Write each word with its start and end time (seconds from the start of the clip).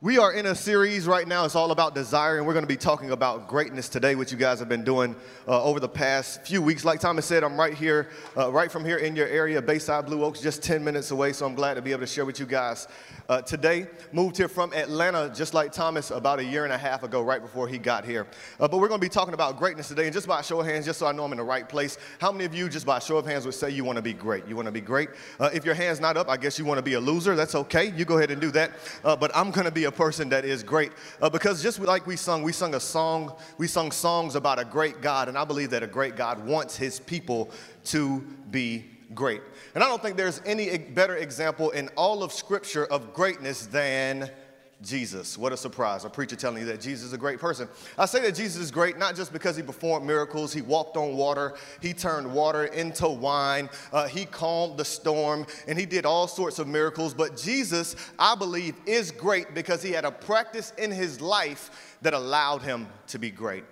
We 0.00 0.16
are 0.16 0.32
in 0.32 0.46
a 0.46 0.54
series 0.54 1.08
right 1.08 1.26
now. 1.26 1.44
It's 1.44 1.56
all 1.56 1.72
about 1.72 1.92
desire, 1.92 2.38
and 2.38 2.46
we're 2.46 2.52
going 2.52 2.62
to 2.62 2.68
be 2.68 2.76
talking 2.76 3.10
about 3.10 3.48
greatness 3.48 3.88
today, 3.88 4.14
which 4.14 4.30
you 4.30 4.38
guys 4.38 4.60
have 4.60 4.68
been 4.68 4.84
doing 4.84 5.16
uh, 5.48 5.60
over 5.60 5.80
the 5.80 5.88
past 5.88 6.46
few 6.46 6.62
weeks. 6.62 6.84
Like 6.84 7.00
Thomas 7.00 7.26
said, 7.26 7.42
I'm 7.42 7.58
right 7.58 7.74
here, 7.74 8.08
uh, 8.36 8.52
right 8.52 8.70
from 8.70 8.84
here 8.84 8.98
in 8.98 9.16
your 9.16 9.26
area, 9.26 9.60
Bayside 9.60 10.06
Blue 10.06 10.22
Oaks, 10.22 10.40
just 10.40 10.62
10 10.62 10.84
minutes 10.84 11.10
away. 11.10 11.32
So 11.32 11.46
I'm 11.46 11.56
glad 11.56 11.74
to 11.74 11.82
be 11.82 11.90
able 11.90 12.02
to 12.02 12.06
share 12.06 12.24
with 12.24 12.38
you 12.38 12.46
guys 12.46 12.86
uh, 13.28 13.42
today. 13.42 13.88
Moved 14.12 14.36
here 14.36 14.46
from 14.46 14.72
Atlanta, 14.72 15.32
just 15.34 15.52
like 15.52 15.72
Thomas, 15.72 16.12
about 16.12 16.38
a 16.38 16.44
year 16.44 16.62
and 16.62 16.72
a 16.72 16.78
half 16.78 17.02
ago, 17.02 17.20
right 17.20 17.42
before 17.42 17.66
he 17.66 17.76
got 17.76 18.04
here. 18.04 18.28
Uh, 18.60 18.68
but 18.68 18.78
we're 18.78 18.86
going 18.86 19.00
to 19.00 19.04
be 19.04 19.10
talking 19.10 19.34
about 19.34 19.58
greatness 19.58 19.88
today, 19.88 20.04
and 20.04 20.12
just 20.12 20.28
by 20.28 20.40
show 20.42 20.60
of 20.60 20.66
hands, 20.66 20.84
just 20.84 21.00
so 21.00 21.08
I 21.08 21.12
know 21.12 21.24
I'm 21.24 21.32
in 21.32 21.38
the 21.38 21.44
right 21.44 21.68
place. 21.68 21.98
How 22.20 22.30
many 22.30 22.44
of 22.44 22.54
you, 22.54 22.68
just 22.68 22.86
by 22.86 23.00
show 23.00 23.16
of 23.16 23.26
hands, 23.26 23.46
would 23.46 23.54
say 23.54 23.70
you 23.70 23.82
want 23.82 23.96
to 23.96 24.02
be 24.02 24.14
great? 24.14 24.46
You 24.46 24.54
want 24.54 24.66
to 24.66 24.72
be 24.72 24.80
great? 24.80 25.08
Uh, 25.40 25.50
if 25.52 25.64
your 25.64 25.74
hand's 25.74 25.98
not 25.98 26.16
up, 26.16 26.28
I 26.28 26.36
guess 26.36 26.56
you 26.56 26.64
want 26.64 26.78
to 26.78 26.84
be 26.84 26.94
a 26.94 27.00
loser. 27.00 27.34
That's 27.34 27.56
okay. 27.56 27.90
You 27.96 28.04
go 28.04 28.18
ahead 28.18 28.30
and 28.30 28.40
do 28.40 28.52
that. 28.52 28.70
Uh, 29.02 29.16
but 29.16 29.32
I'm 29.34 29.50
going 29.50 29.64
to 29.64 29.72
be 29.72 29.87
a 29.88 29.92
person 29.92 30.28
that 30.28 30.44
is 30.44 30.62
great 30.62 30.92
uh, 31.20 31.28
because 31.28 31.60
just 31.62 31.80
like 31.80 32.06
we 32.06 32.14
sung, 32.14 32.44
we 32.44 32.52
sung 32.52 32.74
a 32.74 32.80
song, 32.80 33.34
we 33.58 33.66
sung 33.66 33.90
songs 33.90 34.36
about 34.36 34.60
a 34.60 34.64
great 34.64 35.00
God, 35.00 35.28
and 35.28 35.36
I 35.36 35.44
believe 35.44 35.70
that 35.70 35.82
a 35.82 35.88
great 35.88 36.14
God 36.14 36.44
wants 36.46 36.76
his 36.76 37.00
people 37.00 37.50
to 37.86 38.20
be 38.50 38.84
great. 39.14 39.42
And 39.74 39.82
I 39.82 39.88
don't 39.88 40.00
think 40.00 40.16
there's 40.16 40.40
any 40.46 40.78
better 40.78 41.16
example 41.16 41.70
in 41.70 41.88
all 41.96 42.22
of 42.22 42.32
Scripture 42.32 42.86
of 42.86 43.12
greatness 43.12 43.66
than 43.66 44.30
Jesus. 44.82 45.36
What 45.36 45.52
a 45.52 45.56
surprise. 45.56 46.04
A 46.04 46.10
preacher 46.10 46.36
telling 46.36 46.58
you 46.58 46.66
that 46.66 46.80
Jesus 46.80 47.06
is 47.06 47.12
a 47.12 47.18
great 47.18 47.40
person. 47.40 47.68
I 47.96 48.06
say 48.06 48.20
that 48.22 48.36
Jesus 48.36 48.62
is 48.62 48.70
great 48.70 48.96
not 48.96 49.16
just 49.16 49.32
because 49.32 49.56
he 49.56 49.62
performed 49.62 50.06
miracles, 50.06 50.52
he 50.52 50.62
walked 50.62 50.96
on 50.96 51.16
water, 51.16 51.54
he 51.80 51.92
turned 51.92 52.32
water 52.32 52.66
into 52.66 53.08
wine, 53.08 53.68
uh, 53.92 54.06
he 54.06 54.24
calmed 54.24 54.78
the 54.78 54.84
storm, 54.84 55.46
and 55.66 55.78
he 55.78 55.84
did 55.84 56.06
all 56.06 56.28
sorts 56.28 56.60
of 56.60 56.68
miracles. 56.68 57.12
But 57.12 57.36
Jesus, 57.36 57.96
I 58.18 58.36
believe, 58.36 58.76
is 58.86 59.10
great 59.10 59.52
because 59.52 59.82
he 59.82 59.90
had 59.90 60.04
a 60.04 60.12
practice 60.12 60.72
in 60.78 60.92
his 60.92 61.20
life 61.20 61.96
that 62.02 62.14
allowed 62.14 62.62
him 62.62 62.86
to 63.08 63.18
be 63.18 63.30
great. 63.30 63.64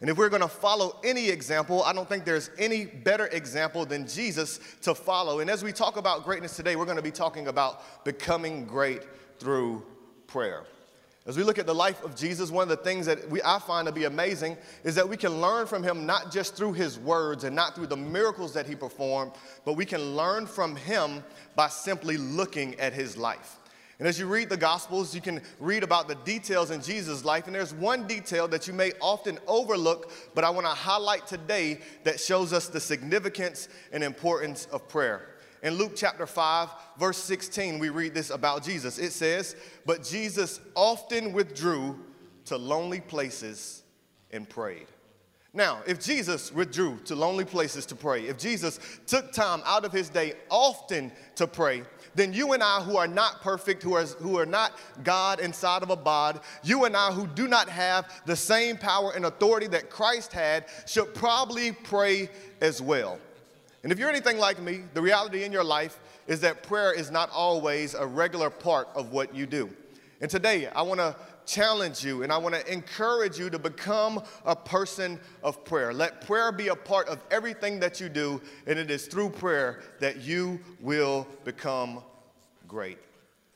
And 0.00 0.10
if 0.10 0.16
we're 0.16 0.28
going 0.28 0.42
to 0.42 0.48
follow 0.48 0.98
any 1.04 1.28
example, 1.28 1.82
I 1.84 1.92
don't 1.92 2.08
think 2.08 2.24
there's 2.24 2.50
any 2.58 2.86
better 2.86 3.26
example 3.28 3.86
than 3.86 4.06
Jesus 4.06 4.58
to 4.82 4.96
follow. 4.96 5.38
And 5.38 5.48
as 5.48 5.62
we 5.62 5.72
talk 5.72 5.96
about 5.96 6.24
greatness 6.24 6.56
today, 6.56 6.74
we're 6.74 6.86
going 6.86 6.96
to 6.96 7.02
be 7.02 7.12
talking 7.12 7.46
about 7.46 8.04
becoming 8.04 8.64
great 8.64 9.02
through 9.38 9.84
prayer. 10.32 10.62
As 11.26 11.36
we 11.36 11.44
look 11.44 11.58
at 11.58 11.66
the 11.66 11.74
life 11.74 12.02
of 12.02 12.16
Jesus, 12.16 12.50
one 12.50 12.64
of 12.64 12.68
the 12.68 12.82
things 12.82 13.06
that 13.06 13.30
we, 13.30 13.40
I 13.44 13.60
find 13.60 13.86
to 13.86 13.92
be 13.92 14.04
amazing 14.04 14.56
is 14.82 14.94
that 14.94 15.08
we 15.08 15.16
can 15.16 15.40
learn 15.40 15.66
from 15.66 15.82
him 15.82 16.06
not 16.06 16.32
just 16.32 16.56
through 16.56 16.72
his 16.72 16.98
words 16.98 17.44
and 17.44 17.54
not 17.54 17.76
through 17.76 17.86
the 17.86 17.96
miracles 17.96 18.54
that 18.54 18.66
he 18.66 18.74
performed, 18.74 19.32
but 19.64 19.74
we 19.74 19.84
can 19.84 20.16
learn 20.16 20.46
from 20.46 20.74
him 20.74 21.22
by 21.54 21.68
simply 21.68 22.16
looking 22.16 22.74
at 22.80 22.94
his 22.94 23.16
life. 23.16 23.58
And 23.98 24.08
as 24.08 24.18
you 24.18 24.26
read 24.26 24.48
the 24.48 24.56
Gospels, 24.56 25.14
you 25.14 25.20
can 25.20 25.42
read 25.60 25.84
about 25.84 26.08
the 26.08 26.16
details 26.16 26.72
in 26.72 26.82
Jesus' 26.82 27.24
life. 27.24 27.46
And 27.46 27.54
there's 27.54 27.74
one 27.74 28.06
detail 28.08 28.48
that 28.48 28.66
you 28.66 28.72
may 28.72 28.90
often 29.00 29.38
overlook, 29.46 30.10
but 30.34 30.42
I 30.42 30.50
want 30.50 30.66
to 30.66 30.72
highlight 30.72 31.28
today 31.28 31.78
that 32.02 32.18
shows 32.18 32.52
us 32.52 32.66
the 32.66 32.80
significance 32.80 33.68
and 33.92 34.02
importance 34.02 34.66
of 34.72 34.88
prayer. 34.88 35.28
In 35.62 35.74
Luke 35.74 35.92
chapter 35.94 36.26
5, 36.26 36.70
verse 36.98 37.18
16, 37.18 37.78
we 37.78 37.88
read 37.88 38.14
this 38.14 38.30
about 38.30 38.64
Jesus. 38.64 38.98
It 38.98 39.12
says, 39.12 39.54
But 39.86 40.02
Jesus 40.02 40.60
often 40.74 41.32
withdrew 41.32 41.98
to 42.46 42.56
lonely 42.56 43.00
places 43.00 43.84
and 44.32 44.48
prayed. 44.48 44.88
Now, 45.54 45.80
if 45.86 46.00
Jesus 46.00 46.50
withdrew 46.50 46.98
to 47.04 47.14
lonely 47.14 47.44
places 47.44 47.84
to 47.86 47.94
pray, 47.94 48.26
if 48.26 48.38
Jesus 48.38 48.80
took 49.06 49.32
time 49.32 49.60
out 49.66 49.84
of 49.84 49.92
his 49.92 50.08
day 50.08 50.32
often 50.48 51.12
to 51.36 51.46
pray, 51.46 51.82
then 52.14 52.32
you 52.32 52.54
and 52.54 52.62
I, 52.62 52.80
who 52.80 52.96
are 52.96 53.06
not 53.06 53.42
perfect, 53.42 53.82
who 53.82 53.92
are, 53.94 54.04
who 54.04 54.38
are 54.38 54.46
not 54.46 54.78
God 55.04 55.40
inside 55.40 55.82
of 55.82 55.90
a 55.90 55.96
bod, 55.96 56.40
you 56.64 56.86
and 56.86 56.96
I, 56.96 57.12
who 57.12 57.26
do 57.26 57.48
not 57.48 57.68
have 57.68 58.22
the 58.24 58.34
same 58.34 58.78
power 58.78 59.12
and 59.14 59.26
authority 59.26 59.66
that 59.68 59.90
Christ 59.90 60.32
had, 60.32 60.64
should 60.86 61.14
probably 61.14 61.70
pray 61.70 62.30
as 62.62 62.80
well. 62.80 63.18
And 63.82 63.90
if 63.90 63.98
you're 63.98 64.10
anything 64.10 64.38
like 64.38 64.60
me, 64.60 64.82
the 64.94 65.02
reality 65.02 65.44
in 65.44 65.52
your 65.52 65.64
life 65.64 65.98
is 66.26 66.40
that 66.40 66.62
prayer 66.62 66.92
is 66.92 67.10
not 67.10 67.30
always 67.30 67.94
a 67.94 68.06
regular 68.06 68.48
part 68.48 68.88
of 68.94 69.10
what 69.10 69.34
you 69.34 69.46
do. 69.46 69.70
And 70.20 70.30
today, 70.30 70.68
I 70.68 70.82
want 70.82 71.00
to 71.00 71.16
challenge 71.46 72.04
you 72.04 72.22
and 72.22 72.32
I 72.32 72.38
want 72.38 72.54
to 72.54 72.72
encourage 72.72 73.38
you 73.38 73.50
to 73.50 73.58
become 73.58 74.22
a 74.44 74.54
person 74.54 75.18
of 75.42 75.64
prayer. 75.64 75.92
Let 75.92 76.24
prayer 76.24 76.52
be 76.52 76.68
a 76.68 76.76
part 76.76 77.08
of 77.08 77.20
everything 77.32 77.80
that 77.80 78.00
you 78.00 78.08
do, 78.08 78.40
and 78.68 78.78
it 78.78 78.90
is 78.90 79.06
through 79.06 79.30
prayer 79.30 79.80
that 79.98 80.18
you 80.18 80.60
will 80.80 81.26
become 81.44 82.02
great. 82.68 82.98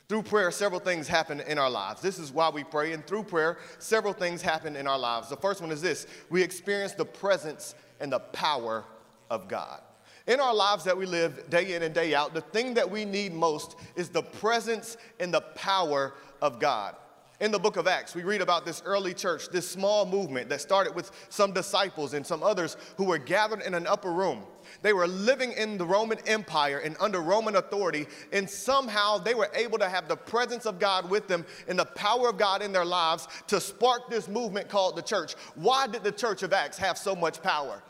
Through 0.09 0.23
prayer, 0.23 0.51
several 0.51 0.79
things 0.79 1.07
happen 1.07 1.41
in 1.41 1.57
our 1.57 1.69
lives. 1.69 2.01
This 2.01 2.17
is 2.17 2.31
why 2.31 2.49
we 2.49 2.63
pray, 2.63 2.93
and 2.93 3.05
through 3.05 3.23
prayer, 3.23 3.57
several 3.79 4.13
things 4.13 4.41
happen 4.41 4.75
in 4.75 4.87
our 4.87 4.99
lives. 4.99 5.29
The 5.29 5.35
first 5.37 5.61
one 5.61 5.71
is 5.71 5.81
this 5.81 6.07
we 6.29 6.41
experience 6.43 6.93
the 6.93 7.05
presence 7.05 7.75
and 7.99 8.11
the 8.11 8.19
power 8.19 8.85
of 9.29 9.47
God. 9.47 9.81
In 10.27 10.41
our 10.41 10.53
lives 10.53 10.83
that 10.83 10.97
we 10.97 11.05
live 11.05 11.49
day 11.49 11.73
in 11.73 11.83
and 11.83 11.95
day 11.95 12.13
out, 12.13 12.33
the 12.33 12.41
thing 12.41 12.73
that 12.73 12.91
we 12.91 13.05
need 13.05 13.33
most 13.33 13.77
is 13.95 14.09
the 14.09 14.23
presence 14.23 14.97
and 15.21 15.33
the 15.33 15.39
power 15.39 16.13
of 16.41 16.59
God. 16.59 16.95
In 17.39 17.51
the 17.51 17.59
book 17.59 17.77
of 17.77 17.87
Acts, 17.87 18.15
we 18.15 18.23
read 18.23 18.41
about 18.41 18.65
this 18.65 18.81
early 18.83 19.13
church, 19.13 19.49
this 19.49 19.69
small 19.69 20.07
movement 20.07 20.49
that 20.49 20.59
started 20.59 20.95
with 20.95 21.11
some 21.29 21.53
disciples 21.53 22.13
and 22.13 22.25
some 22.25 22.41
others 22.41 22.75
who 22.97 23.05
were 23.05 23.19
gathered 23.19 23.61
in 23.61 23.75
an 23.75 23.85
upper 23.85 24.11
room. 24.11 24.43
They 24.81 24.91
were 24.91 25.07
living 25.07 25.53
in 25.53 25.77
the 25.77 25.85
Roman 25.85 26.17
Empire 26.25 26.79
and 26.79 26.97
under 26.99 27.21
Roman 27.21 27.55
authority, 27.55 28.07
and 28.33 28.49
somehow 28.49 29.19
they 29.19 29.35
were 29.35 29.51
able 29.53 29.77
to 29.77 29.87
have 29.87 30.07
the 30.07 30.17
presence 30.17 30.65
of 30.65 30.79
God 30.79 31.09
with 31.09 31.27
them 31.27 31.45
and 31.67 31.77
the 31.77 31.85
power 31.85 32.27
of 32.27 32.37
God 32.37 32.63
in 32.63 32.73
their 32.73 32.83
lives 32.83 33.27
to 33.47 33.61
spark 33.61 34.09
this 34.09 34.27
movement 34.27 34.67
called 34.67 34.97
the 34.97 35.03
church. 35.03 35.35
Why 35.55 35.85
did 35.85 36.03
the 36.03 36.11
church 36.11 36.41
of 36.41 36.53
Acts 36.53 36.79
have 36.79 36.97
so 36.97 37.15
much 37.15 37.41
power? 37.41 37.83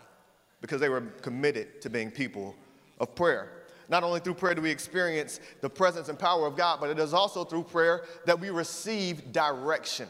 Because 0.62 0.82
they 0.82 0.90
were 0.90 1.02
committed 1.22 1.82
to 1.82 1.90
being 1.90 2.12
people 2.12 2.56
of 3.00 3.14
prayer. 3.16 3.52
Not 3.90 4.04
only 4.04 4.20
through 4.20 4.34
prayer 4.34 4.56
do 4.56 4.62
we 4.62 4.72
experience 4.72 5.40
the 5.62 5.70
presence 5.70 6.10
and 6.10 6.20
power 6.20 6.46
of 6.46 6.58
God, 6.58 6.80
but 6.80 6.90
it 6.90 7.00
is 7.00 7.14
also 7.14 7.44
through 7.44 7.64
prayer 7.64 8.04
that 8.26 8.40
we 8.40 8.50
receive 8.50 9.32
direction. 9.32 10.08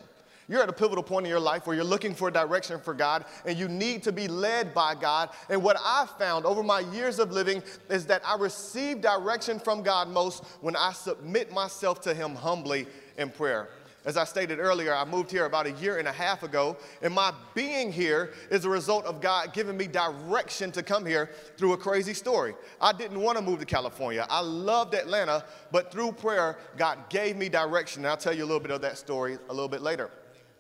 You're 0.50 0.64
at 0.64 0.70
a 0.70 0.74
pivotal 0.74 1.04
point 1.04 1.26
in 1.26 1.30
your 1.30 1.42
life 1.42 1.68
where 1.68 1.76
you're 1.76 1.84
looking 1.84 2.16
for 2.16 2.32
direction 2.32 2.80
for 2.80 2.94
God 2.94 3.26
and 3.46 3.58
you 3.58 3.68
need 3.68 4.02
to 4.04 4.14
be 4.14 4.30
led 4.30 4.74
by 4.74 4.96
God. 4.96 5.30
And 5.50 5.62
what 5.62 5.78
I've 5.84 6.10
found 6.12 6.46
over 6.46 6.64
my 6.64 6.80
years 6.80 7.20
of 7.20 7.34
living 7.34 7.62
is 7.90 8.06
that 8.06 8.22
I 8.26 8.38
receive 8.38 9.02
direction 9.02 9.60
from 9.60 9.84
God 9.84 10.08
most 10.08 10.46
when 10.62 10.78
I 10.78 10.94
submit 10.94 11.52
myself 11.52 12.00
to 12.02 12.14
Him 12.14 12.34
humbly 12.34 12.88
in 13.18 13.30
prayer. 13.30 13.70
As 14.08 14.16
I 14.16 14.24
stated 14.24 14.60
earlier, 14.60 14.96
I 14.96 15.04
moved 15.04 15.30
here 15.30 15.44
about 15.44 15.68
a 15.68 15.72
year 15.74 15.98
and 15.98 16.08
a 16.08 16.14
half 16.14 16.42
ago, 16.42 16.78
and 17.02 17.14
my 17.14 17.34
being 17.54 17.92
here 17.92 18.32
is 18.50 18.64
a 18.64 18.70
result 18.70 19.04
of 19.04 19.20
God 19.20 19.52
giving 19.52 19.76
me 19.76 19.86
direction 19.86 20.72
to 20.72 20.82
come 20.82 21.06
here 21.06 21.30
through 21.58 21.74
a 21.74 21.78
crazy 21.78 22.14
story. 22.14 22.56
I 22.80 22.94
didn't 22.94 23.20
want 23.20 23.38
to 23.38 23.44
move 23.44 23.60
to 23.60 23.66
California. 23.66 24.26
I 24.30 24.40
loved 24.40 24.94
Atlanta, 24.94 25.44
but 25.74 25.92
through 25.92 26.14
prayer, 26.14 26.58
God 26.78 27.10
gave 27.10 27.36
me 27.36 27.50
direction. 27.50 28.04
And 28.04 28.10
I'll 28.10 28.16
tell 28.16 28.34
you 28.34 28.46
a 28.46 28.48
little 28.48 28.62
bit 28.62 28.72
of 28.72 28.80
that 28.80 28.98
story 28.98 29.38
a 29.50 29.54
little 29.54 29.68
bit 29.68 29.82
later. 29.82 30.10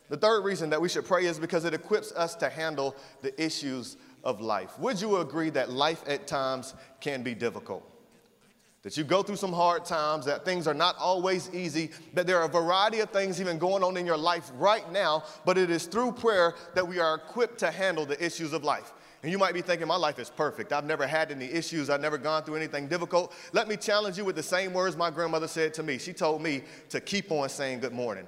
The 0.09 0.17
third 0.17 0.43
reason 0.43 0.69
that 0.71 0.81
we 0.81 0.89
should 0.89 1.05
pray 1.05 1.25
is 1.25 1.39
because 1.39 1.63
it 1.63 1.73
equips 1.73 2.11
us 2.11 2.35
to 2.35 2.49
handle 2.49 2.97
the 3.21 3.41
issues 3.41 3.95
of 4.25 4.41
life. 4.41 4.77
Would 4.77 4.99
you 4.99 5.17
agree 5.17 5.51
that 5.51 5.69
life 5.69 6.03
at 6.05 6.27
times 6.27 6.73
can 6.99 7.23
be 7.23 7.33
difficult? 7.33 7.96
That 8.87 8.95
you 8.95 9.03
go 9.03 9.21
through 9.21 9.35
some 9.35 9.51
hard 9.51 9.83
times, 9.83 10.23
that 10.23 10.45
things 10.45 10.65
are 10.65 10.73
not 10.73 10.95
always 10.97 11.53
easy, 11.53 11.89
that 12.13 12.25
there 12.25 12.37
are 12.37 12.45
a 12.45 12.47
variety 12.47 13.01
of 13.01 13.09
things 13.09 13.41
even 13.41 13.57
going 13.57 13.83
on 13.83 13.97
in 13.97 14.05
your 14.05 14.15
life 14.15 14.49
right 14.55 14.89
now, 14.93 15.25
but 15.43 15.57
it 15.57 15.69
is 15.69 15.87
through 15.87 16.09
prayer 16.13 16.55
that 16.73 16.87
we 16.87 16.97
are 16.97 17.15
equipped 17.15 17.57
to 17.57 17.69
handle 17.69 18.05
the 18.05 18.25
issues 18.25 18.53
of 18.53 18.63
life. 18.63 18.93
And 19.23 19.29
you 19.29 19.37
might 19.37 19.53
be 19.53 19.61
thinking, 19.61 19.89
my 19.89 19.97
life 19.97 20.19
is 20.19 20.29
perfect. 20.29 20.71
I've 20.71 20.85
never 20.85 21.05
had 21.05 21.31
any 21.31 21.47
issues. 21.47 21.89
I've 21.89 21.99
never 21.99 22.17
gone 22.17 22.43
through 22.43 22.55
anything 22.55 22.87
difficult. 22.87 23.33
Let 23.51 23.67
me 23.67 23.75
challenge 23.75 24.17
you 24.17 24.23
with 24.23 24.37
the 24.37 24.43
same 24.43 24.71
words 24.71 24.95
my 24.95 25.11
grandmother 25.11 25.49
said 25.49 25.73
to 25.73 25.83
me. 25.83 25.97
She 25.97 26.13
told 26.13 26.41
me 26.41 26.61
to 26.87 27.01
keep 27.01 27.29
on 27.29 27.49
saying 27.49 27.81
good 27.81 27.91
morning. 27.91 28.25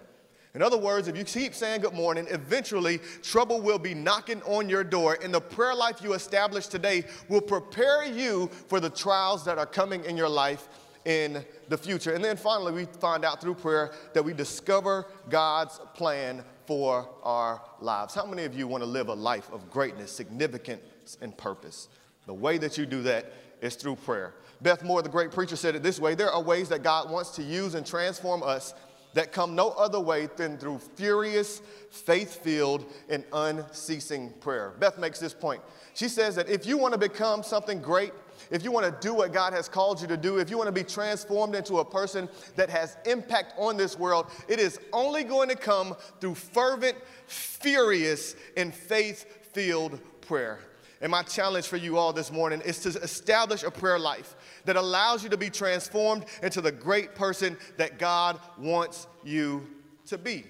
In 0.55 0.63
other 0.63 0.77
words, 0.77 1.07
if 1.07 1.15
you 1.15 1.23
keep 1.23 1.53
saying 1.53 1.81
good 1.81 1.93
morning, 1.93 2.25
eventually 2.31 2.99
trouble 3.21 3.61
will 3.61 3.77
be 3.77 3.93
knocking 3.93 4.41
on 4.43 4.67
your 4.67 4.83
door, 4.83 5.17
and 5.23 5.31
the 5.33 5.41
prayer 5.41 5.75
life 5.75 6.01
you 6.01 6.13
establish 6.13 6.67
today 6.67 7.03
will 7.27 7.41
prepare 7.41 8.05
you 8.05 8.47
for 8.67 8.79
the 8.79 8.89
trials 8.89 9.45
that 9.45 9.59
are 9.59 9.67
coming 9.67 10.03
in 10.05 10.17
your 10.17 10.29
life 10.29 10.67
in 11.05 11.45
the 11.69 11.77
future. 11.77 12.13
And 12.13 12.23
then 12.23 12.35
finally, 12.35 12.73
we 12.73 12.85
find 12.85 13.23
out 13.23 13.41
through 13.41 13.55
prayer 13.55 13.91
that 14.13 14.25
we 14.25 14.33
discover 14.33 15.05
God's 15.29 15.79
plan 15.93 16.43
for 16.65 17.07
our 17.23 17.61
lives. 17.79 18.15
How 18.15 18.25
many 18.25 18.43
of 18.43 18.55
you 18.55 18.67
want 18.67 18.83
to 18.83 18.89
live 18.89 19.07
a 19.07 19.13
life 19.13 19.51
of 19.51 19.69
greatness, 19.69 20.11
significance, 20.11 21.17
and 21.21 21.35
purpose? 21.37 21.89
The 22.25 22.33
way 22.33 22.57
that 22.57 22.77
you 22.77 22.85
do 22.85 23.03
that 23.03 23.33
is 23.61 23.75
through 23.75 23.97
prayer. 23.97 24.33
Beth 24.61 24.83
Moore, 24.83 25.01
the 25.01 25.09
great 25.09 25.31
preacher, 25.31 25.55
said 25.55 25.75
it 25.75 25.83
this 25.83 25.99
way 25.99 26.15
there 26.15 26.31
are 26.31 26.41
ways 26.41 26.69
that 26.69 26.83
God 26.83 27.09
wants 27.09 27.31
to 27.31 27.43
use 27.43 27.75
and 27.75 27.85
transform 27.85 28.43
us 28.43 28.73
that 29.13 29.31
come 29.31 29.55
no 29.55 29.69
other 29.71 29.99
way 29.99 30.29
than 30.37 30.57
through 30.57 30.79
furious, 30.95 31.61
faith 31.89 32.41
filled, 32.43 32.85
and 33.09 33.23
unceasing 33.33 34.31
prayer. 34.39 34.73
Beth 34.79 34.97
makes 34.97 35.19
this 35.19 35.33
point. 35.33 35.61
She 35.93 36.07
says 36.07 36.35
that 36.35 36.47
if 36.47 36.65
you 36.65 36.77
want 36.77 36.93
to 36.93 36.99
become 36.99 37.43
something 37.43 37.81
great, 37.81 38.13
if 38.51 38.63
you 38.63 38.71
want 38.71 38.85
to 38.85 39.07
do 39.07 39.13
what 39.13 39.33
God 39.33 39.53
has 39.53 39.67
called 39.67 40.01
you 40.01 40.07
to 40.07 40.17
do, 40.17 40.37
if 40.37 40.49
you 40.49 40.57
want 40.57 40.67
to 40.67 40.71
be 40.71 40.83
transformed 40.83 41.55
into 41.55 41.79
a 41.79 41.85
person 41.85 42.29
that 42.55 42.69
has 42.69 42.97
impact 43.05 43.53
on 43.57 43.77
this 43.77 43.97
world, 43.97 44.27
it 44.47 44.59
is 44.59 44.79
only 44.93 45.23
going 45.23 45.49
to 45.49 45.55
come 45.55 45.95
through 46.21 46.35
fervent, 46.35 46.97
furious, 47.27 48.35
and 48.55 48.73
faith 48.73 49.25
filled 49.53 49.99
prayer. 50.21 50.59
And 51.01 51.11
my 51.11 51.23
challenge 51.23 51.67
for 51.67 51.77
you 51.77 51.97
all 51.97 52.11
this 52.11 52.31
morning 52.31 52.61
is 52.61 52.79
to 52.79 52.89
establish 53.01 53.63
a 53.63 53.71
prayer 53.71 53.97
life 53.97 54.35
that 54.65 54.75
allows 54.75 55.23
you 55.23 55.29
to 55.29 55.37
be 55.37 55.49
transformed 55.49 56.25
into 56.43 56.59
the 56.59 56.71
great 56.71 57.15
person 57.15 57.57
that 57.77 57.97
God 57.97 58.39
wants 58.57 59.07
you 59.23 59.65
to 60.07 60.17
be. 60.17 60.45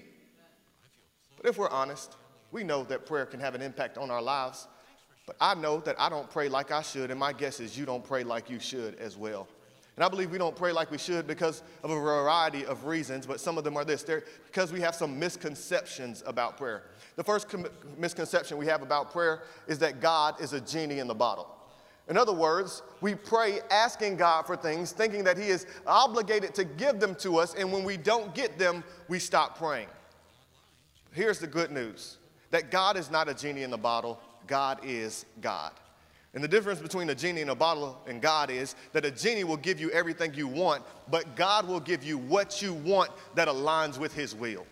But 1.36 1.48
if 1.48 1.56
we're 1.56 1.70
honest, 1.70 2.16
we 2.50 2.64
know 2.64 2.82
that 2.84 3.06
prayer 3.06 3.26
can 3.26 3.38
have 3.38 3.54
an 3.54 3.62
impact 3.62 3.96
on 3.96 4.10
our 4.10 4.20
lives. 4.20 4.66
But 5.26 5.36
I 5.40 5.54
know 5.54 5.78
that 5.80 5.94
I 6.00 6.08
don't 6.08 6.28
pray 6.28 6.48
like 6.48 6.72
I 6.72 6.82
should, 6.82 7.12
and 7.12 7.20
my 7.20 7.32
guess 7.32 7.60
is 7.60 7.78
you 7.78 7.86
don't 7.86 8.02
pray 8.02 8.24
like 8.24 8.50
you 8.50 8.58
should 8.58 8.96
as 8.96 9.16
well. 9.16 9.46
And 9.96 10.04
I 10.04 10.08
believe 10.08 10.30
we 10.30 10.38
don't 10.38 10.56
pray 10.56 10.72
like 10.72 10.90
we 10.90 10.98
should 10.98 11.26
because 11.26 11.62
of 11.82 11.90
a 11.90 11.94
variety 11.94 12.64
of 12.64 12.86
reasons, 12.86 13.26
but 13.26 13.40
some 13.40 13.58
of 13.58 13.64
them 13.64 13.76
are 13.76 13.84
this. 13.84 14.02
They're 14.02 14.24
because 14.46 14.72
we 14.72 14.80
have 14.80 14.94
some 14.94 15.18
misconceptions 15.18 16.22
about 16.26 16.56
prayer. 16.56 16.84
The 17.16 17.24
first 17.24 17.48
com- 17.48 17.66
misconception 17.98 18.56
we 18.56 18.66
have 18.66 18.82
about 18.82 19.12
prayer 19.12 19.42
is 19.66 19.78
that 19.80 20.00
God 20.00 20.40
is 20.40 20.52
a 20.52 20.60
genie 20.60 21.00
in 21.00 21.06
the 21.06 21.14
bottle. 21.14 21.56
In 22.08 22.16
other 22.16 22.32
words, 22.32 22.82
we 23.00 23.14
pray 23.14 23.60
asking 23.70 24.16
God 24.16 24.46
for 24.46 24.56
things, 24.56 24.90
thinking 24.90 25.22
that 25.24 25.38
He 25.38 25.48
is 25.48 25.66
obligated 25.86 26.54
to 26.54 26.64
give 26.64 26.98
them 26.98 27.14
to 27.16 27.36
us, 27.36 27.54
and 27.54 27.72
when 27.72 27.84
we 27.84 27.96
don't 27.96 28.34
get 28.34 28.58
them, 28.58 28.82
we 29.08 29.18
stop 29.18 29.58
praying. 29.58 29.88
Here's 31.12 31.38
the 31.38 31.46
good 31.46 31.70
news 31.70 32.18
that 32.50 32.70
God 32.70 32.96
is 32.96 33.10
not 33.10 33.28
a 33.28 33.34
genie 33.34 33.62
in 33.62 33.70
the 33.70 33.78
bottle, 33.78 34.20
God 34.46 34.80
is 34.82 35.24
God. 35.40 35.72
And 36.32 36.44
the 36.44 36.48
difference 36.48 36.80
between 36.80 37.10
a 37.10 37.14
genie 37.14 37.40
in 37.40 37.48
a 37.48 37.54
bottle 37.54 38.00
and 38.06 38.22
God 38.22 38.50
is 38.50 38.76
that 38.92 39.04
a 39.04 39.10
genie 39.10 39.44
will 39.44 39.56
give 39.56 39.80
you 39.80 39.90
everything 39.90 40.32
you 40.34 40.46
want, 40.46 40.84
but 41.10 41.34
God 41.34 41.66
will 41.66 41.80
give 41.80 42.04
you 42.04 42.18
what 42.18 42.62
you 42.62 42.72
want 42.72 43.10
that 43.34 43.48
aligns 43.48 43.98
with 43.98 44.14
His 44.14 44.34
will. 44.34 44.64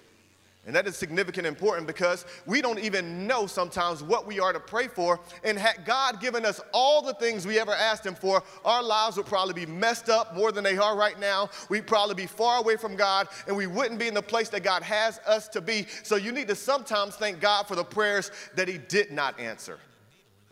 And 0.68 0.76
that 0.76 0.86
is 0.86 0.96
significant 0.96 1.46
and 1.46 1.56
important 1.56 1.86
because 1.86 2.26
we 2.44 2.60
don't 2.60 2.78
even 2.78 3.26
know 3.26 3.46
sometimes 3.46 4.02
what 4.02 4.26
we 4.26 4.38
are 4.38 4.52
to 4.52 4.60
pray 4.60 4.86
for. 4.86 5.18
And 5.42 5.58
had 5.58 5.86
God 5.86 6.20
given 6.20 6.44
us 6.44 6.60
all 6.74 7.00
the 7.00 7.14
things 7.14 7.46
we 7.46 7.58
ever 7.58 7.72
asked 7.72 8.04
Him 8.04 8.14
for, 8.14 8.42
our 8.66 8.82
lives 8.82 9.16
would 9.16 9.24
probably 9.24 9.54
be 9.54 9.64
messed 9.64 10.10
up 10.10 10.36
more 10.36 10.52
than 10.52 10.62
they 10.62 10.76
are 10.76 10.94
right 10.94 11.18
now. 11.18 11.48
We'd 11.70 11.86
probably 11.86 12.16
be 12.16 12.26
far 12.26 12.60
away 12.60 12.76
from 12.76 12.96
God 12.96 13.28
and 13.46 13.56
we 13.56 13.66
wouldn't 13.66 13.98
be 13.98 14.08
in 14.08 14.14
the 14.14 14.22
place 14.22 14.50
that 14.50 14.62
God 14.62 14.82
has 14.82 15.20
us 15.26 15.48
to 15.48 15.62
be. 15.62 15.86
So 16.02 16.16
you 16.16 16.32
need 16.32 16.48
to 16.48 16.54
sometimes 16.54 17.16
thank 17.16 17.40
God 17.40 17.66
for 17.66 17.74
the 17.74 17.84
prayers 17.84 18.30
that 18.54 18.68
He 18.68 18.76
did 18.76 19.10
not 19.10 19.40
answer. 19.40 19.78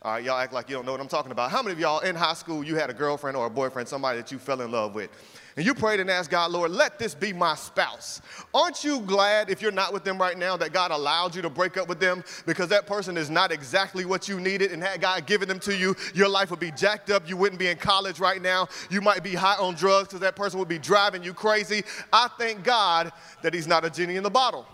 All 0.02 0.12
right, 0.12 0.24
y'all 0.24 0.38
act 0.38 0.52
like 0.52 0.68
you 0.68 0.76
don't 0.76 0.86
know 0.86 0.92
what 0.92 1.00
I'm 1.00 1.08
talking 1.08 1.32
about. 1.32 1.50
How 1.50 1.62
many 1.62 1.72
of 1.72 1.80
y'all 1.80 2.00
in 2.00 2.14
high 2.14 2.34
school 2.34 2.62
you 2.62 2.76
had 2.76 2.90
a 2.90 2.94
girlfriend 2.94 3.36
or 3.36 3.46
a 3.46 3.50
boyfriend, 3.50 3.88
somebody 3.88 4.18
that 4.18 4.30
you 4.30 4.38
fell 4.38 4.60
in 4.60 4.70
love 4.70 4.94
with? 4.94 5.10
and 5.56 5.64
you 5.64 5.74
prayed 5.74 6.00
and 6.00 6.10
asked 6.10 6.30
God, 6.30 6.50
Lord, 6.50 6.70
let 6.70 6.98
this 6.98 7.14
be 7.14 7.32
my 7.32 7.54
spouse. 7.54 8.20
Aren't 8.52 8.84
you 8.84 9.00
glad 9.00 9.48
if 9.48 9.62
you're 9.62 9.72
not 9.72 9.92
with 9.92 10.04
them 10.04 10.18
right 10.18 10.36
now 10.36 10.56
that 10.58 10.72
God 10.72 10.90
allowed 10.90 11.34
you 11.34 11.40
to 11.42 11.48
break 11.48 11.78
up 11.78 11.88
with 11.88 11.98
them 11.98 12.22
because 12.44 12.68
that 12.68 12.86
person 12.86 13.16
is 13.16 13.30
not 13.30 13.50
exactly 13.50 14.04
what 14.04 14.28
you 14.28 14.38
needed 14.38 14.70
and 14.70 14.82
had 14.82 15.00
God 15.00 15.26
given 15.26 15.48
them 15.48 15.58
to 15.60 15.74
you, 15.74 15.96
your 16.14 16.28
life 16.28 16.50
would 16.50 16.60
be 16.60 16.70
jacked 16.72 17.10
up. 17.10 17.26
You 17.26 17.38
wouldn't 17.38 17.58
be 17.58 17.68
in 17.68 17.78
college 17.78 18.20
right 18.20 18.42
now. 18.42 18.68
You 18.90 19.00
might 19.00 19.22
be 19.22 19.34
high 19.34 19.56
on 19.56 19.74
drugs 19.74 20.08
because 20.08 20.20
that 20.20 20.36
person 20.36 20.58
would 20.58 20.68
be 20.68 20.78
driving 20.78 21.22
you 21.22 21.32
crazy. 21.32 21.84
I 22.12 22.28
thank 22.38 22.62
God 22.62 23.10
that 23.42 23.54
He's 23.54 23.66
not 23.66 23.84
a 23.84 23.90
genie 23.90 24.16
in 24.16 24.22
the 24.22 24.30
bottle. 24.30 24.66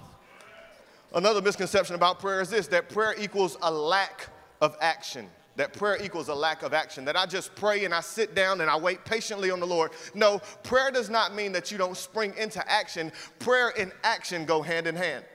Another 1.15 1.43
misconception 1.43 1.95
about 1.95 2.19
prayer 2.19 2.41
is 2.41 2.51
this 2.51 2.67
that 2.69 2.89
prayer 2.89 3.15
equals 3.19 3.57
a 3.63 3.71
lack 3.71 4.29
of 4.63 4.77
action 4.81 5.29
that 5.57 5.75
prayer 5.75 6.03
equals 6.03 6.29
a 6.29 6.35
lack 6.35 6.63
of 6.63 6.73
action, 6.73 7.05
that 7.05 7.17
I 7.17 7.27
just 7.27 7.55
pray 7.55 7.85
and 7.85 7.93
I 7.93 8.01
sit 8.01 8.35
down 8.35 8.63
and 8.63 8.71
I 8.71 8.77
wait 8.79 9.05
patiently 9.05 9.51
on 9.51 9.61
the 9.61 9.67
Lord. 9.67 9.91
No, 10.15 10.41
prayer 10.63 10.91
does 10.91 11.11
not 11.11 11.35
mean 11.35 11.53
that 11.53 11.71
you 11.71 11.77
don't 11.77 11.97
spring 11.97 12.33
into 12.39 12.67
action. 12.71 13.13
Prayer 13.39 13.75
and 13.79 13.93
action 14.03 14.47
go 14.47 14.63
hand 14.63 14.87
in 14.87 14.97
hand. 14.97 15.27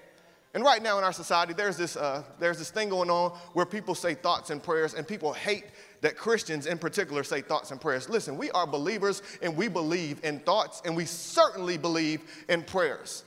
And 0.55 0.63
right 0.63 0.81
now 0.81 0.97
in 0.97 1.03
our 1.03 1.13
society, 1.13 1.53
there's 1.53 1.77
this, 1.77 1.95
uh, 1.95 2.23
there's 2.39 2.57
this 2.57 2.71
thing 2.71 2.89
going 2.89 3.11
on 3.11 3.31
where 3.53 3.65
people 3.65 3.93
say 3.93 4.15
thoughts 4.15 4.49
and 4.49 4.63
prayers, 4.63 4.95
and 4.95 5.07
people 5.07 5.33
hate 5.33 5.65
that 6.01 6.17
Christians 6.17 6.65
in 6.65 6.79
particular 6.79 7.23
say 7.23 7.41
thoughts 7.41 7.69
and 7.69 7.79
prayers. 7.79 8.09
Listen, 8.09 8.37
we 8.37 8.49
are 8.51 8.65
believers 8.65 9.21
and 9.43 9.55
we 9.55 9.67
believe 9.67 10.19
in 10.23 10.39
thoughts, 10.39 10.81
and 10.83 10.95
we 10.95 11.05
certainly 11.05 11.77
believe 11.77 12.21
in 12.49 12.63
prayers. 12.63 13.23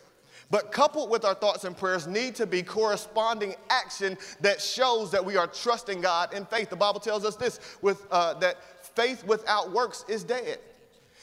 But 0.50 0.72
coupled 0.72 1.10
with 1.10 1.24
our 1.24 1.34
thoughts 1.34 1.64
and 1.64 1.76
prayers 1.76 2.08
need 2.08 2.34
to 2.36 2.46
be 2.46 2.62
corresponding 2.62 3.54
action 3.70 4.18
that 4.40 4.60
shows 4.60 5.12
that 5.12 5.24
we 5.24 5.36
are 5.36 5.46
trusting 5.46 6.00
God 6.00 6.34
in 6.34 6.44
faith. 6.44 6.70
The 6.70 6.76
Bible 6.76 6.98
tells 6.98 7.24
us 7.24 7.36
this 7.36 7.60
with, 7.82 8.04
uh, 8.10 8.34
that 8.34 8.56
faith 8.96 9.24
without 9.24 9.70
works 9.70 10.04
is 10.08 10.24
dead. 10.24 10.58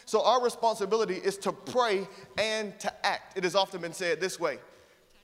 So 0.06 0.24
our 0.24 0.41
responsibility 0.41 1.15
is 1.15 1.38
to 1.39 1.51
pray 1.51 2.07
and 2.38 2.79
to 2.79 3.06
act. 3.06 3.38
It 3.38 3.44
has 3.44 3.56
often 3.56 3.81
been 3.81 3.91
said 3.91 4.21
this 4.21 4.39
way 4.39 4.59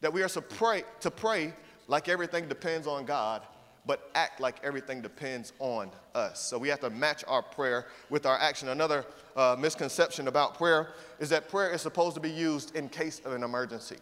that 0.01 0.11
we 0.11 0.21
are 0.21 0.27
to 0.29 0.41
pray, 0.41 0.83
to 0.99 1.09
pray 1.09 1.53
like 1.87 2.09
everything 2.09 2.49
depends 2.49 2.87
on 2.87 3.05
God, 3.05 3.43
but 3.85 4.09
act 4.15 4.39
like 4.39 4.55
everything 4.63 5.01
depends 5.01 5.53
on 5.59 5.91
us. 6.15 6.41
So 6.41 6.57
we 6.57 6.69
have 6.69 6.79
to 6.81 6.89
match 6.89 7.23
our 7.27 7.41
prayer 7.41 7.87
with 8.09 8.25
our 8.25 8.37
action. 8.37 8.69
Another 8.69 9.05
uh, 9.35 9.55
misconception 9.59 10.27
about 10.27 10.57
prayer 10.57 10.89
is 11.19 11.29
that 11.29 11.49
prayer 11.49 11.71
is 11.71 11.81
supposed 11.81 12.15
to 12.15 12.21
be 12.21 12.29
used 12.29 12.75
in 12.75 12.89
case 12.89 13.21
of 13.25 13.33
an 13.33 13.43
emergency. 13.43 13.97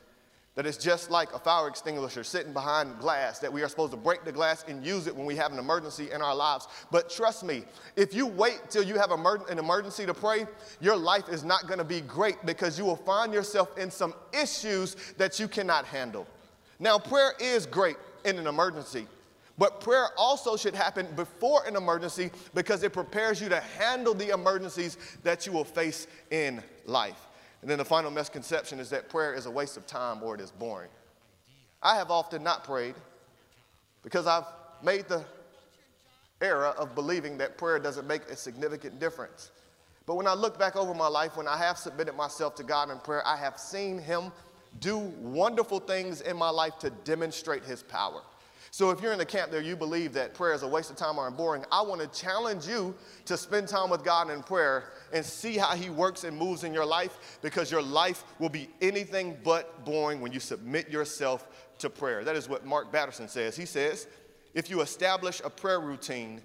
That 0.56 0.66
it's 0.66 0.78
just 0.78 1.10
like 1.10 1.34
a 1.34 1.40
fire 1.40 1.70
extinguisher 1.70 2.26
sitting 2.26 2.52
behind 2.52 3.00
glass, 3.00 3.40
that 3.40 3.52
we 3.52 3.64
are 3.64 3.70
supposed 3.70 3.92
to 3.92 3.98
break 3.98 4.26
the 4.26 4.34
glass 4.34 4.66
and 4.68 4.86
use 4.86 5.08
it 5.08 5.16
when 5.16 5.26
we 5.26 5.38
have 5.38 5.54
an 5.54 5.60
emergency 5.60 6.12
in 6.12 6.22
our 6.22 6.36
lives. 6.36 6.68
But 6.92 7.10
trust 7.10 7.46
me, 7.46 7.64
if 7.96 8.14
you 8.14 8.28
wait 8.28 8.60
till 8.70 8.84
you 8.84 8.96
have 8.96 9.12
an 9.12 9.58
emergency 9.58 10.06
to 10.06 10.14
pray, 10.14 10.46
your 10.82 10.98
life 10.98 11.30
is 11.30 11.46
not 11.46 11.68
to 11.70 11.86
be 11.86 12.02
great 12.02 12.46
because 12.46 12.78
you 12.78 12.84
will 12.84 12.98
find 12.98 13.34
yourself 13.34 13.78
in 13.78 13.90
some 13.90 14.14
issues 14.34 14.96
that 15.18 15.40
you 15.40 15.48
cannot 15.48 15.86
handle. 15.86 16.28
Now, 16.80 17.00
prayer 17.00 17.32
is 17.40 17.66
great 17.66 17.96
in 18.26 18.38
an 18.38 18.46
emergency. 18.46 19.08
But 19.62 19.80
prayer 19.80 20.08
also 20.18 20.58
should 20.58 20.74
happen 20.74 21.06
before 21.16 21.64
an 21.68 21.76
emergency 21.76 22.32
because 22.56 22.82
it 22.82 22.94
prepares 22.94 23.40
you 23.40 23.48
to 23.50 23.60
handle 23.60 24.16
the 24.16 24.30
emergencies 24.30 24.98
that 25.22 25.46
you 25.46 25.52
will 25.52 25.64
face 25.64 26.08
in 26.32 26.64
life. 26.88 27.28
And 27.62 27.70
then 27.70 27.78
the 27.78 27.86
final 27.86 28.10
misconception 28.10 28.80
is 28.80 28.90
that 28.90 29.08
prayer 29.08 29.36
is 29.36 29.46
a 29.46 29.52
waste 29.52 29.78
of 29.78 29.86
time 29.86 30.24
or 30.24 30.34
it 30.34 30.42
is 30.42 30.50
boring. 30.50 30.90
I 31.80 31.96
have 31.96 32.10
often 32.10 32.42
not 32.42 32.64
prayed 32.64 32.96
because 34.02 34.26
I've 34.26 34.48
made 34.82 35.08
the 35.08 35.24
error 36.42 36.70
of 36.70 36.96
believing 36.96 37.38
that 37.38 37.60
prayer 37.60 37.78
doesn't 37.78 38.08
make 38.08 38.24
a 38.32 38.36
significant 38.36 39.00
difference. 39.00 39.52
But 40.08 40.16
when 40.16 40.26
I 40.26 40.34
look 40.34 40.58
back 40.58 40.76
over 40.76 40.96
my 40.96 41.08
life, 41.08 41.38
when 41.38 41.48
I 41.48 41.58
have 41.58 41.78
submitted 41.78 42.16
myself 42.16 42.56
to 42.56 42.64
God 42.64 42.90
in 42.90 42.98
prayer, 42.98 43.22
I 43.28 43.38
have 43.38 43.60
seen 43.60 44.00
Him 44.00 44.32
do 44.80 44.98
wonderful 44.98 45.80
things 45.80 46.22
in 46.22 46.36
my 46.36 46.50
life 46.50 46.80
to 46.80 46.90
demonstrate 46.90 47.64
His 47.64 47.84
power. 47.84 48.24
So 48.74 48.90
if 48.90 49.02
you're 49.02 49.12
in 49.12 49.20
the 49.20 49.26
camp 49.26 49.52
there, 49.52 49.62
you 49.62 49.76
believe 49.76 50.14
that 50.14 50.34
prayer 50.34 50.54
is 50.54 50.64
a 50.64 50.68
waste 50.68 50.90
of 50.90 50.96
time 50.96 51.18
or 51.18 51.30
boring, 51.30 51.66
I 51.74 51.82
want 51.82 52.00
to 52.00 52.08
challenge 52.08 52.66
you 52.66 52.96
to 53.26 53.36
spend 53.36 53.68
time 53.68 53.90
with 53.90 54.06
God 54.06 54.30
in 54.30 54.42
prayer 54.42 54.86
and 55.12 55.26
see 55.26 55.58
how 55.58 55.76
He 55.76 55.90
works 55.90 56.24
and 56.24 56.38
moves 56.38 56.64
in 56.64 56.74
your 56.74 56.86
life 56.86 57.40
because 57.42 57.70
your 57.70 57.82
life 57.82 58.24
will 58.40 58.50
be 58.50 58.70
anything 58.82 59.38
but 59.44 59.84
boring 59.84 60.22
when 60.22 60.32
you 60.32 60.40
submit 60.40 60.90
yourself 60.90 61.50
to 61.80 61.90
prayer. 61.90 62.24
That 62.24 62.38
is 62.38 62.48
what 62.48 62.66
Mark 62.66 62.94
Batterson 62.94 63.28
says. 63.28 63.58
He 63.58 63.66
says, 63.66 64.08
if 64.54 64.70
you 64.70 64.80
establish 64.80 65.42
a 65.44 65.50
prayer 65.50 65.82
routine, 65.82 66.42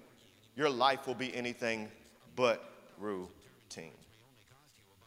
your 0.57 0.69
life 0.69 1.07
will 1.07 1.15
be 1.15 1.33
anything 1.33 1.87
but 2.35 2.61
routine. 2.99 3.93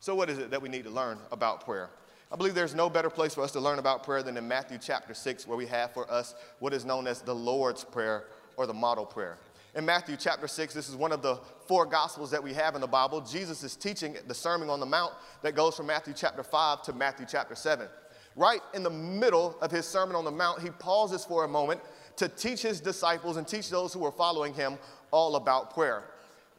So, 0.00 0.14
what 0.14 0.30
is 0.30 0.38
it 0.38 0.50
that 0.50 0.62
we 0.62 0.70
need 0.70 0.84
to 0.84 0.90
learn 0.90 1.18
about 1.30 1.66
prayer? 1.66 1.90
I 2.32 2.36
believe 2.36 2.54
there's 2.54 2.76
no 2.76 2.88
better 2.88 3.10
place 3.10 3.34
for 3.34 3.42
us 3.42 3.50
to 3.52 3.60
learn 3.60 3.80
about 3.80 4.04
prayer 4.04 4.22
than 4.22 4.36
in 4.36 4.46
Matthew 4.46 4.78
chapter 4.80 5.14
6, 5.14 5.48
where 5.48 5.58
we 5.58 5.66
have 5.66 5.92
for 5.92 6.08
us 6.08 6.36
what 6.60 6.72
is 6.72 6.84
known 6.84 7.08
as 7.08 7.22
the 7.22 7.34
Lord's 7.34 7.82
Prayer 7.82 8.26
or 8.56 8.68
the 8.68 8.74
model 8.74 9.04
prayer. 9.04 9.36
In 9.74 9.84
Matthew 9.84 10.16
chapter 10.16 10.46
6, 10.46 10.72
this 10.72 10.88
is 10.88 10.94
one 10.94 11.10
of 11.10 11.22
the 11.22 11.40
four 11.66 11.84
gospels 11.84 12.30
that 12.30 12.42
we 12.42 12.52
have 12.54 12.76
in 12.76 12.80
the 12.80 12.86
Bible. 12.86 13.20
Jesus 13.20 13.64
is 13.64 13.74
teaching 13.74 14.16
the 14.28 14.34
Sermon 14.34 14.70
on 14.70 14.78
the 14.78 14.86
Mount 14.86 15.12
that 15.42 15.56
goes 15.56 15.76
from 15.76 15.86
Matthew 15.86 16.14
chapter 16.16 16.44
5 16.44 16.82
to 16.82 16.92
Matthew 16.92 17.26
chapter 17.28 17.56
7. 17.56 17.88
Right 18.36 18.60
in 18.74 18.84
the 18.84 18.90
middle 18.90 19.56
of 19.60 19.72
his 19.72 19.84
Sermon 19.84 20.14
on 20.14 20.24
the 20.24 20.30
Mount, 20.30 20.62
he 20.62 20.70
pauses 20.70 21.24
for 21.24 21.44
a 21.44 21.48
moment 21.48 21.80
to 22.14 22.28
teach 22.28 22.62
his 22.62 22.80
disciples 22.80 23.38
and 23.38 23.46
teach 23.46 23.70
those 23.70 23.92
who 23.92 24.04
are 24.04 24.12
following 24.12 24.54
him 24.54 24.78
all 25.10 25.34
about 25.34 25.74
prayer. 25.74 26.04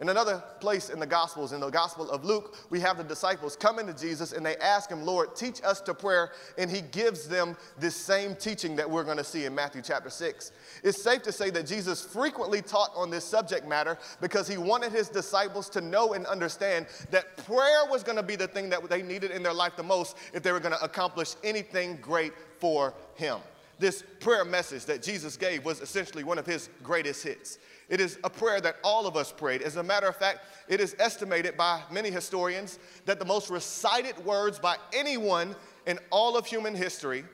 In 0.02 0.10
another 0.10 0.44
place 0.60 0.90
in 0.90 1.00
the 1.00 1.06
Gospels, 1.06 1.54
in 1.54 1.60
the 1.60 1.70
Gospel 1.70 2.10
of 2.10 2.26
Luke, 2.26 2.58
we 2.72 2.80
have 2.80 2.98
the 2.98 3.04
disciples 3.04 3.56
coming 3.56 3.86
to 3.86 3.94
Jesus 3.94 4.34
and 4.34 4.44
they 4.44 4.56
ask 4.58 4.90
him, 4.90 5.04
Lord, 5.04 5.36
teach 5.36 5.62
us 5.64 5.80
to 5.82 5.94
prayer. 5.94 6.32
And 6.58 6.72
he 6.72 6.82
gives 6.82 7.28
them 7.28 7.56
this 7.78 7.96
same 7.96 8.34
teaching 8.34 8.76
that 8.78 8.90
we're 8.90 9.04
going 9.04 9.18
to 9.18 9.24
see 9.24 9.46
in 9.46 9.54
Matthew 9.54 9.84
chapter 9.84 10.10
6. 10.10 10.54
It's 10.84 11.00
safe 11.00 11.22
to 11.22 11.32
say 11.32 11.52
that 11.52 11.68
Jesus 11.68 12.04
frequently 12.04 12.64
taught 12.64 12.90
on 12.96 13.12
this 13.12 13.24
subject 13.24 13.68
matter 13.68 14.00
because 14.22 14.48
he 14.48 14.58
wanted 14.58 14.92
his 14.92 15.08
disciples 15.08 15.70
to 15.70 15.82
know 15.82 16.14
and 16.14 16.26
understand 16.26 16.88
that 17.12 17.38
prayer 17.46 17.86
was 17.88 18.02
going 18.02 18.18
to 18.18 18.24
be 18.24 18.36
the 18.36 18.48
thing 18.48 18.70
that 18.72 18.90
they 18.90 19.04
needed 19.04 19.30
in 19.30 19.44
their 19.44 19.54
life 19.54 19.76
the 19.76 19.84
most 19.84 20.18
if 20.34 20.42
they 20.42 20.52
were 20.52 20.60
going 20.60 20.74
to 20.74 20.84
accomplish 20.84 21.36
anything 21.44 22.00
great 22.02 22.34
for 22.60 22.96
him. 23.14 23.38
This 23.82 24.04
prayer 24.22 24.46
message 24.46 24.86
that 24.86 25.02
Jesus 25.02 25.36
gave 25.36 25.66
was 25.66 25.82
essentially 25.82 26.24
one 26.24 26.38
of 26.38 26.46
his 26.46 26.70
greatest 26.84 27.24
hits. 27.24 27.58
It 27.90 28.00
is 28.00 28.18
a 28.24 28.30
prayer 28.30 28.62
that 28.62 28.78
all 28.84 29.06
of 29.06 29.18
us 29.18 29.34
prayed. 29.34 29.62
As 29.62 29.76
a 29.76 29.84
matter 29.84 30.08
of 30.08 30.16
fact, 30.16 30.46
it 30.70 30.80
is 30.80 30.96
estimated 31.00 31.58
by 31.58 31.82
many 31.92 32.10
historians 32.10 32.80
that 33.06 33.20
the 33.20 33.26
most 33.26 33.50
recited 33.50 34.18
words 34.24 34.60
by 34.60 34.78
anyone 34.94 35.56
in 35.86 36.00
all 36.12 36.38
of 36.38 36.46
human 36.46 36.74
history, 36.74 37.26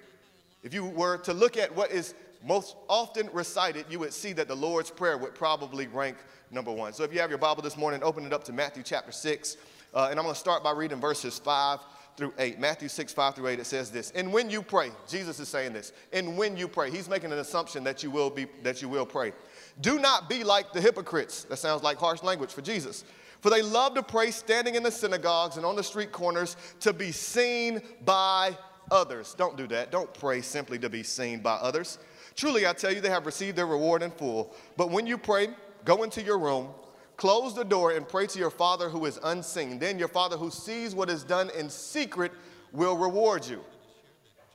if 0.64 0.74
you 0.74 0.86
were 0.86 1.18
to 1.20 1.34
look 1.34 1.58
at 1.58 1.76
what 1.76 1.92
is 1.92 2.16
most 2.44 2.76
often 2.90 3.30
recited, 3.34 3.86
you 3.90 4.00
would 4.00 4.14
see 4.14 4.34
that 4.34 4.48
the 4.48 4.56
Lord's 4.56 4.90
Prayer 4.90 5.18
would 5.18 5.36
probably 5.36 5.86
rank 5.88 6.18
number 6.50 6.72
one. 6.72 6.94
So 6.94 7.04
if 7.04 7.14
you 7.14 7.20
have 7.20 7.30
your 7.30 7.40
Bible 7.40 7.62
this 7.62 7.78
morning, 7.78 8.02
open 8.02 8.26
it 8.26 8.34
up 8.34 8.44
to 8.46 8.54
Matthew 8.54 8.84
chapter 8.84 9.12
6. 9.12 9.58
Uh, 9.94 10.08
and 10.10 10.20
I'm 10.20 10.24
going 10.24 10.34
to 10.34 10.40
start 10.40 10.64
by 10.64 10.72
reading 10.72 11.00
verses 11.00 11.38
5 11.40 11.80
through 12.18 12.34
8. 12.40 12.60
Matthew 12.60 12.90
6, 12.90 13.14
5 13.14 13.36
through 13.36 13.48
8, 13.48 13.60
it 13.60 13.66
says 13.66 13.92
this. 13.92 14.12
And 14.12 14.34
when 14.34 14.50
you 14.50 14.64
pray, 14.64 14.92
Jesus 15.08 15.40
is 15.40 15.48
saying 15.48 15.74
this. 15.74 15.94
And 16.12 16.36
when 16.36 16.58
you 16.58 16.68
pray, 16.68 16.90
he's 16.90 17.08
making 17.08 17.32
an 17.32 17.38
assumption 17.38 17.84
that 17.84 18.02
you 18.04 18.10
will 18.10 18.32
be 18.32 18.48
that 18.64 18.82
you 18.82 18.90
will 18.90 19.06
pray. 19.06 19.34
Do 19.82 20.00
not 20.00 20.28
be 20.28 20.44
like 20.44 20.74
the 20.74 20.82
hypocrites. 20.82 21.44
That 21.44 21.58
sounds 21.58 21.84
like 21.84 21.98
harsh 21.98 22.24
language 22.24 22.52
for 22.52 22.62
Jesus. 22.62 23.06
For 23.40 23.52
they 23.52 23.62
love 23.62 23.94
to 23.94 24.04
pray 24.04 24.32
standing 24.32 24.74
in 24.74 24.82
the 24.82 24.92
synagogues 24.92 25.58
and 25.58 25.66
on 25.66 25.76
the 25.76 25.84
street 25.84 26.12
corners 26.12 26.58
to 26.80 26.92
be 26.92 27.12
seen 27.12 27.82
by 28.04 28.58
others. 28.90 29.36
Don't 29.38 29.56
do 29.56 29.68
that. 29.68 29.92
Don't 29.92 30.12
pray 30.14 30.42
simply 30.42 30.80
to 30.80 30.90
be 30.90 31.04
seen 31.04 31.40
by 31.40 31.54
others. 31.54 32.00
Truly, 32.36 32.66
I 32.66 32.74
tell 32.74 32.94
you, 32.94 33.00
they 33.00 33.10
have 33.10 33.28
received 33.28 33.56
their 33.56 33.68
reward 33.68 34.02
in 34.02 34.10
full. 34.10 34.56
But 34.76 34.90
when 34.90 35.06
you 35.06 35.20
pray, 35.20 35.50
go 35.86 36.04
into 36.04 36.24
your 36.24 36.40
room, 36.40 36.70
close 37.18 37.54
the 37.54 37.66
door, 37.66 37.92
and 37.92 38.08
pray 38.08 38.28
to 38.28 38.40
your 38.40 38.52
Father 38.52 38.90
who 38.90 39.06
is 39.06 39.20
unseen. 39.24 39.80
Then 39.80 40.00
your 40.00 40.08
Father 40.08 40.38
who 40.38 40.50
sees 40.50 40.96
what 40.96 41.10
is 41.10 41.24
done 41.24 41.50
in 41.58 41.70
secret 41.70 42.32
will 42.72 42.98
reward 42.98 43.46
you. 43.46 43.62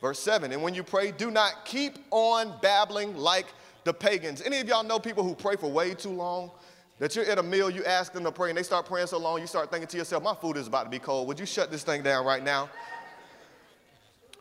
Verse 0.00 0.18
7 0.18 0.52
And 0.52 0.62
when 0.62 0.74
you 0.74 0.82
pray, 0.82 1.10
do 1.10 1.30
not 1.30 1.64
keep 1.64 1.98
on 2.10 2.54
babbling 2.62 3.16
like 3.16 3.46
the 3.84 3.92
pagans. 3.92 4.42
Any 4.42 4.60
of 4.60 4.68
y'all 4.68 4.84
know 4.84 4.98
people 4.98 5.24
who 5.24 5.34
pray 5.34 5.56
for 5.56 5.70
way 5.70 5.94
too 5.94 6.10
long? 6.10 6.50
That 6.98 7.16
you're 7.16 7.24
at 7.24 7.38
a 7.38 7.42
meal, 7.42 7.68
you 7.68 7.84
ask 7.84 8.12
them 8.12 8.22
to 8.22 8.30
pray, 8.30 8.50
and 8.50 8.56
they 8.56 8.62
start 8.62 8.86
praying 8.86 9.08
so 9.08 9.18
long, 9.18 9.40
you 9.40 9.48
start 9.48 9.72
thinking 9.72 9.88
to 9.88 9.96
yourself, 9.96 10.22
my 10.22 10.34
food 10.34 10.56
is 10.56 10.68
about 10.68 10.84
to 10.84 10.90
be 10.90 11.00
cold. 11.00 11.26
Would 11.26 11.40
you 11.40 11.46
shut 11.46 11.68
this 11.68 11.82
thing 11.82 12.02
down 12.02 12.24
right 12.24 12.44
now? 12.44 12.70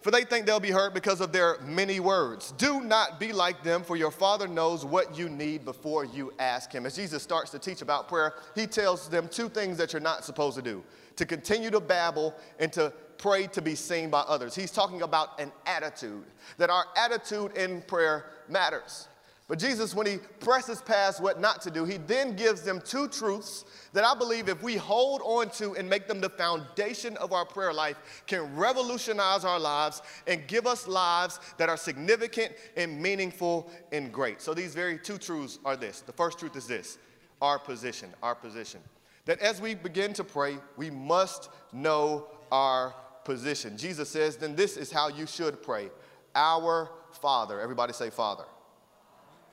For 0.01 0.09
they 0.09 0.23
think 0.23 0.45
they'll 0.45 0.59
be 0.59 0.71
heard 0.71 0.93
because 0.95 1.21
of 1.21 1.31
their 1.31 1.59
many 1.61 1.99
words. 1.99 2.53
Do 2.53 2.81
not 2.81 3.19
be 3.19 3.31
like 3.31 3.63
them, 3.63 3.83
for 3.83 3.95
your 3.95 4.09
Father 4.09 4.47
knows 4.47 4.83
what 4.83 5.15
you 5.15 5.29
need 5.29 5.63
before 5.63 6.05
you 6.05 6.33
ask 6.39 6.71
Him. 6.71 6.87
As 6.87 6.95
Jesus 6.95 7.21
starts 7.21 7.51
to 7.51 7.59
teach 7.59 7.83
about 7.83 8.07
prayer, 8.07 8.33
He 8.55 8.65
tells 8.65 9.07
them 9.07 9.27
two 9.27 9.47
things 9.47 9.77
that 9.77 9.93
you're 9.93 10.01
not 10.01 10.25
supposed 10.25 10.57
to 10.57 10.63
do 10.63 10.83
to 11.17 11.25
continue 11.25 11.69
to 11.69 11.79
babble 11.79 12.33
and 12.59 12.73
to 12.73 12.91
pray 13.19 13.45
to 13.45 13.61
be 13.61 13.75
seen 13.75 14.09
by 14.09 14.21
others. 14.21 14.55
He's 14.55 14.71
talking 14.71 15.03
about 15.03 15.39
an 15.39 15.51
attitude, 15.67 16.23
that 16.57 16.71
our 16.71 16.85
attitude 16.97 17.55
in 17.55 17.83
prayer 17.83 18.25
matters. 18.49 19.07
But 19.51 19.59
Jesus, 19.59 19.93
when 19.93 20.07
he 20.07 20.17
presses 20.39 20.81
past 20.81 21.19
what 21.21 21.41
not 21.41 21.59
to 21.63 21.69
do, 21.69 21.83
he 21.83 21.97
then 21.97 22.37
gives 22.37 22.61
them 22.61 22.79
two 22.79 23.09
truths 23.09 23.65
that 23.91 24.05
I 24.05 24.15
believe 24.15 24.47
if 24.47 24.63
we 24.63 24.77
hold 24.77 25.19
on 25.25 25.49
to 25.57 25.75
and 25.75 25.89
make 25.89 26.07
them 26.07 26.21
the 26.21 26.29
foundation 26.29 27.17
of 27.17 27.33
our 27.33 27.43
prayer 27.43 27.73
life, 27.73 28.23
can 28.27 28.55
revolutionize 28.55 29.43
our 29.43 29.59
lives 29.59 30.03
and 30.25 30.47
give 30.47 30.65
us 30.65 30.87
lives 30.87 31.41
that 31.57 31.67
are 31.67 31.75
significant 31.75 32.53
and 32.77 33.01
meaningful 33.01 33.69
and 33.91 34.13
great. 34.13 34.41
So 34.41 34.53
these 34.53 34.73
very 34.73 34.97
two 34.97 35.17
truths 35.17 35.59
are 35.65 35.75
this. 35.75 35.99
The 35.99 36.13
first 36.13 36.39
truth 36.39 36.55
is 36.55 36.65
this 36.65 36.97
our 37.41 37.59
position, 37.59 38.11
our 38.23 38.35
position. 38.35 38.79
That 39.25 39.39
as 39.39 39.59
we 39.59 39.75
begin 39.75 40.13
to 40.13 40.23
pray, 40.23 40.59
we 40.77 40.89
must 40.89 41.49
know 41.73 42.27
our 42.53 42.95
position. 43.25 43.75
Jesus 43.75 44.07
says, 44.07 44.37
then 44.37 44.55
this 44.55 44.77
is 44.77 44.93
how 44.93 45.09
you 45.09 45.27
should 45.27 45.61
pray 45.61 45.89
Our 46.35 46.89
Father. 47.21 47.59
Everybody 47.59 47.91
say, 47.91 48.09
Father. 48.11 48.45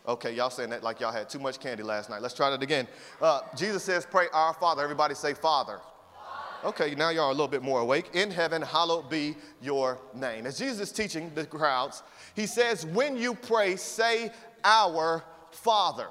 Okay, 0.08 0.32
y'all 0.32 0.48
saying 0.48 0.70
that 0.70 0.82
like 0.82 1.00
y'all 1.00 1.12
had 1.12 1.28
too 1.28 1.38
much 1.38 1.60
candy 1.60 1.82
last 1.82 2.08
night. 2.08 2.22
Let's 2.22 2.32
try 2.32 2.48
that 2.48 2.62
again. 2.62 2.88
Uh, 3.20 3.42
Jesus 3.54 3.84
says, 3.84 4.06
Pray 4.10 4.26
our 4.32 4.54
Father. 4.54 4.82
Everybody 4.82 5.14
say, 5.14 5.34
Father. 5.34 5.80
Okay, 6.64 6.94
now 6.94 7.10
y'all 7.10 7.26
are 7.26 7.28
a 7.28 7.32
little 7.32 7.46
bit 7.46 7.62
more 7.62 7.80
awake. 7.80 8.10
In 8.14 8.30
heaven, 8.30 8.62
hallowed 8.62 9.10
be 9.10 9.36
your 9.60 10.00
name. 10.14 10.46
As 10.46 10.58
Jesus 10.58 10.80
is 10.80 10.92
teaching 10.92 11.30
the 11.34 11.44
crowds, 11.44 12.02
he 12.34 12.46
says, 12.46 12.86
When 12.86 13.18
you 13.18 13.34
pray, 13.34 13.76
say, 13.76 14.30
Our 14.64 15.22
Father. 15.50 16.08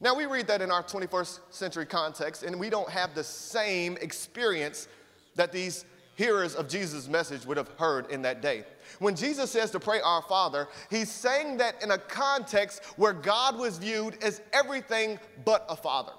Now, 0.00 0.14
we 0.14 0.26
read 0.26 0.46
that 0.46 0.62
in 0.62 0.70
our 0.70 0.84
21st 0.84 1.40
century 1.50 1.86
context, 1.86 2.44
and 2.44 2.60
we 2.60 2.70
don't 2.70 2.88
have 2.90 3.14
the 3.14 3.24
same 3.24 3.96
experience 4.00 4.86
that 5.34 5.52
these 5.52 5.84
hearers 6.16 6.54
of 6.54 6.68
Jesus' 6.68 7.08
message 7.08 7.46
would 7.46 7.56
have 7.56 7.68
heard 7.78 8.10
in 8.10 8.22
that 8.22 8.42
day. 8.42 8.64
When 8.98 9.14
Jesus 9.14 9.50
says 9.50 9.70
to 9.70 9.80
pray 9.80 10.00
our 10.00 10.22
Father, 10.22 10.66
he's 10.90 11.10
saying 11.10 11.58
that 11.58 11.82
in 11.82 11.92
a 11.92 11.98
context 11.98 12.84
where 12.96 13.12
God 13.12 13.58
was 13.58 13.78
viewed 13.78 14.22
as 14.22 14.42
everything 14.52 15.18
but 15.44 15.64
a 15.68 15.76
father. 15.76 16.12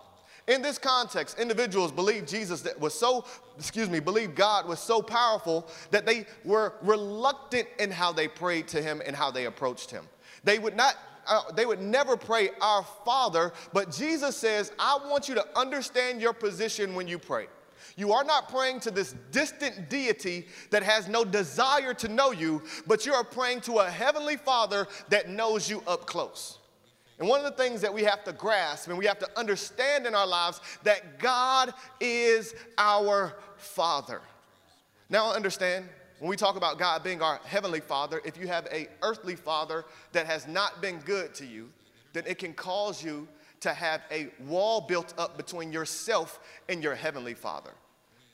In 0.47 0.61
this 0.61 0.77
context, 0.77 1.39
individuals 1.39 1.91
believed 1.91 2.27
Jesus 2.27 2.61
that 2.61 2.79
was 2.79 2.93
so, 2.93 3.25
excuse 3.57 3.89
me, 3.89 3.99
believed 3.99 4.35
God 4.35 4.65
was 4.65 4.79
so 4.79 5.01
powerful 5.01 5.67
that 5.91 6.05
they 6.05 6.25
were 6.45 6.75
reluctant 6.81 7.67
in 7.79 7.91
how 7.91 8.13
they 8.13 8.29
prayed 8.29 8.67
to 8.69 8.81
him 8.81 9.01
and 9.05 9.13
how 9.13 9.29
they 9.29 9.45
approached 9.45 9.91
him. 9.91 10.05
They 10.45 10.57
would 10.59 10.75
not 10.75 10.95
uh, 11.29 11.51
they 11.51 11.65
would 11.65 11.81
never 11.81 12.15
pray 12.15 12.51
our 12.61 12.85
Father, 13.03 13.51
but 13.73 13.91
Jesus 13.91 14.37
says, 14.37 14.71
I 14.79 14.97
want 15.09 15.27
you 15.27 15.35
to 15.35 15.45
understand 15.57 16.21
your 16.21 16.31
position 16.31 16.95
when 16.95 17.05
you 17.05 17.19
pray. 17.19 17.47
You 17.95 18.13
are 18.13 18.23
not 18.23 18.49
praying 18.49 18.81
to 18.81 18.91
this 18.91 19.15
distant 19.31 19.89
deity 19.89 20.47
that 20.69 20.83
has 20.83 21.07
no 21.07 21.23
desire 21.25 21.93
to 21.95 22.07
know 22.07 22.31
you, 22.31 22.61
but 22.85 23.05
you 23.05 23.13
are 23.13 23.23
praying 23.23 23.61
to 23.61 23.79
a 23.79 23.89
heavenly 23.89 24.37
Father 24.37 24.87
that 25.09 25.29
knows 25.29 25.69
you 25.69 25.83
up 25.87 26.05
close. 26.05 26.59
And 27.19 27.27
one 27.27 27.43
of 27.43 27.45
the 27.45 27.63
things 27.63 27.81
that 27.81 27.93
we 27.93 28.03
have 28.03 28.23
to 28.25 28.33
grasp 28.33 28.89
and 28.89 28.97
we 28.97 29.05
have 29.05 29.19
to 29.19 29.29
understand 29.39 30.05
in 30.05 30.13
our 30.13 30.27
lives 30.27 30.61
that 30.83 31.19
God 31.19 31.73
is 31.99 32.53
our 32.77 33.35
Father. 33.57 34.21
Now 35.09 35.31
understand 35.33 35.89
when 36.19 36.29
we 36.29 36.35
talk 36.35 36.55
about 36.55 36.79
God 36.79 37.03
being 37.03 37.21
our 37.21 37.39
heavenly 37.45 37.79
Father, 37.79 38.21
if 38.25 38.37
you 38.37 38.47
have 38.47 38.67
a 38.71 38.87
earthly 39.01 39.35
father 39.35 39.85
that 40.11 40.25
has 40.25 40.47
not 40.47 40.81
been 40.81 40.97
good 40.99 41.33
to 41.35 41.45
you, 41.45 41.69
then 42.13 42.23
it 42.25 42.39
can 42.39 42.53
cause 42.53 43.03
you 43.03 43.27
to 43.61 43.73
have 43.73 44.01
a 44.11 44.27
wall 44.45 44.81
built 44.81 45.13
up 45.17 45.37
between 45.37 45.71
yourself 45.71 46.39
and 46.69 46.83
your 46.83 46.95
heavenly 46.95 47.33
Father. 47.33 47.71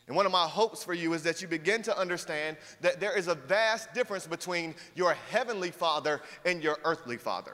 And 0.08 0.16
one 0.16 0.26
of 0.26 0.32
my 0.32 0.46
hopes 0.46 0.84
for 0.84 0.94
you 0.94 1.14
is 1.14 1.24
that 1.24 1.42
you 1.42 1.48
begin 1.48 1.82
to 1.84 1.98
understand 1.98 2.58
that 2.82 3.00
there 3.00 3.18
is 3.18 3.28
a 3.28 3.36
vast 3.36 3.94
difference 3.94 4.28
between 4.28 4.76
your 4.96 5.14
heavenly 5.30 5.72
father 5.72 6.22
and 6.46 6.62
your 6.62 6.78
earthly 6.84 7.18
father. 7.18 7.54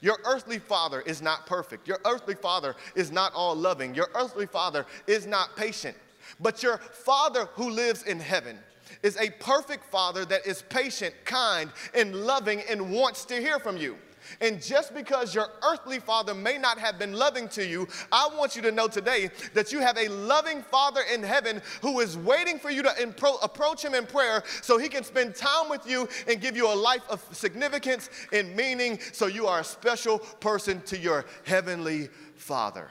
Your 0.00 0.18
earthly 0.24 0.58
father 0.58 1.00
is 1.02 1.22
not 1.22 1.46
perfect. 1.46 1.86
Your 1.86 2.00
earthly 2.04 2.34
father 2.34 2.74
is 2.94 3.12
not 3.12 3.32
all 3.34 3.54
loving. 3.54 3.94
Your 3.94 4.08
earthly 4.14 4.46
father 4.46 4.86
is 5.06 5.26
not 5.26 5.54
patient. 5.54 5.96
But 6.40 6.62
your 6.62 6.78
father 6.78 7.46
who 7.54 7.70
lives 7.70 8.02
in 8.04 8.18
heaven 8.18 8.58
is 9.02 9.16
a 9.18 9.30
perfect 9.30 9.84
father 9.84 10.24
that 10.24 10.46
is 10.46 10.62
patient, 10.62 11.14
kind, 11.24 11.70
and 11.94 12.14
loving 12.14 12.62
and 12.68 12.90
wants 12.92 13.24
to 13.26 13.40
hear 13.40 13.58
from 13.58 13.76
you. 13.76 13.96
And 14.40 14.62
just 14.62 14.94
because 14.94 15.34
your 15.34 15.48
earthly 15.62 15.98
father 15.98 16.34
may 16.34 16.58
not 16.58 16.78
have 16.78 16.98
been 16.98 17.12
loving 17.12 17.48
to 17.50 17.66
you, 17.66 17.88
I 18.10 18.28
want 18.36 18.56
you 18.56 18.62
to 18.62 18.72
know 18.72 18.88
today 18.88 19.30
that 19.54 19.72
you 19.72 19.80
have 19.80 19.96
a 19.98 20.08
loving 20.08 20.62
father 20.62 21.02
in 21.12 21.22
heaven 21.22 21.62
who 21.80 22.00
is 22.00 22.16
waiting 22.16 22.58
for 22.58 22.70
you 22.70 22.82
to 22.82 22.90
impro- 22.90 23.42
approach 23.42 23.84
him 23.84 23.94
in 23.94 24.06
prayer 24.06 24.42
so 24.62 24.78
he 24.78 24.88
can 24.88 25.04
spend 25.04 25.34
time 25.34 25.68
with 25.68 25.88
you 25.88 26.08
and 26.28 26.40
give 26.40 26.56
you 26.56 26.72
a 26.72 26.74
life 26.74 27.02
of 27.08 27.22
significance 27.32 28.10
and 28.32 28.54
meaning 28.56 28.98
so 29.12 29.26
you 29.26 29.46
are 29.46 29.60
a 29.60 29.64
special 29.64 30.18
person 30.18 30.80
to 30.82 30.98
your 30.98 31.24
heavenly 31.44 32.08
father. 32.36 32.90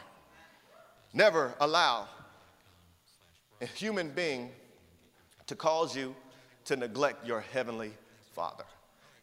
Never 1.14 1.54
allow 1.60 2.08
a 3.62 3.66
human 3.66 4.10
being 4.10 4.50
to 5.48 5.56
cause 5.56 5.96
you 5.96 6.16
to 6.66 6.76
neglect 6.76 7.26
your 7.26 7.42
heavenly 7.42 7.92
father. 8.34 8.64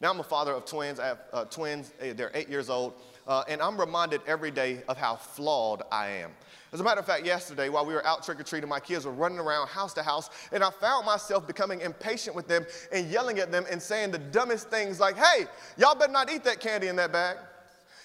Now 0.01 0.11
I'm 0.11 0.21
a 0.21 0.25
father 0.25 0.53
of 0.53 0.65
twins. 0.65 1.01
I 1.01 1.07
have 1.07 1.19
uh, 1.33 1.45
twins, 1.47 1.93
they're 1.99 2.31
eight 2.35 2.49
years 2.49 2.71
old, 2.71 2.95
uh, 3.27 3.43
and 3.49 3.61
I'm 3.61 3.79
reminded 3.79 4.21
every 4.29 4.53
day 4.53 4.83
of 4.89 4.97
how 4.97 5.17
flawed 5.17 5.83
I 5.91 6.09
am. 6.09 6.31
As 6.73 6.81
a 6.81 6.85
matter 6.85 7.01
of 7.01 7.07
fact, 7.07 7.27
yesterday 7.27 7.69
while 7.69 7.85
we 7.85 7.95
were 7.95 8.07
out 8.07 8.23
trick 8.23 8.39
or 8.39 8.45
treating, 8.45 8.69
my 8.69 8.79
kids 8.79 9.07
were 9.07 9.13
running 9.13 9.39
around 9.39 9.67
house 9.69 9.93
to 9.95 10.03
house, 10.03 10.31
and 10.53 10.63
I 10.63 10.71
found 10.71 11.05
myself 11.05 11.47
becoming 11.47 11.81
impatient 11.81 12.37
with 12.37 12.47
them 12.47 12.65
and 12.93 13.11
yelling 13.11 13.41
at 13.41 13.51
them 13.51 13.65
and 13.71 13.83
saying 13.83 14.13
the 14.13 14.19
dumbest 14.19 14.71
things 14.71 15.01
like, 15.01 15.17
hey, 15.17 15.47
y'all 15.77 15.97
better 15.97 16.13
not 16.13 16.31
eat 16.31 16.45
that 16.45 16.61
candy 16.61 16.87
in 16.87 16.97
that 16.97 17.11
bag. 17.11 17.37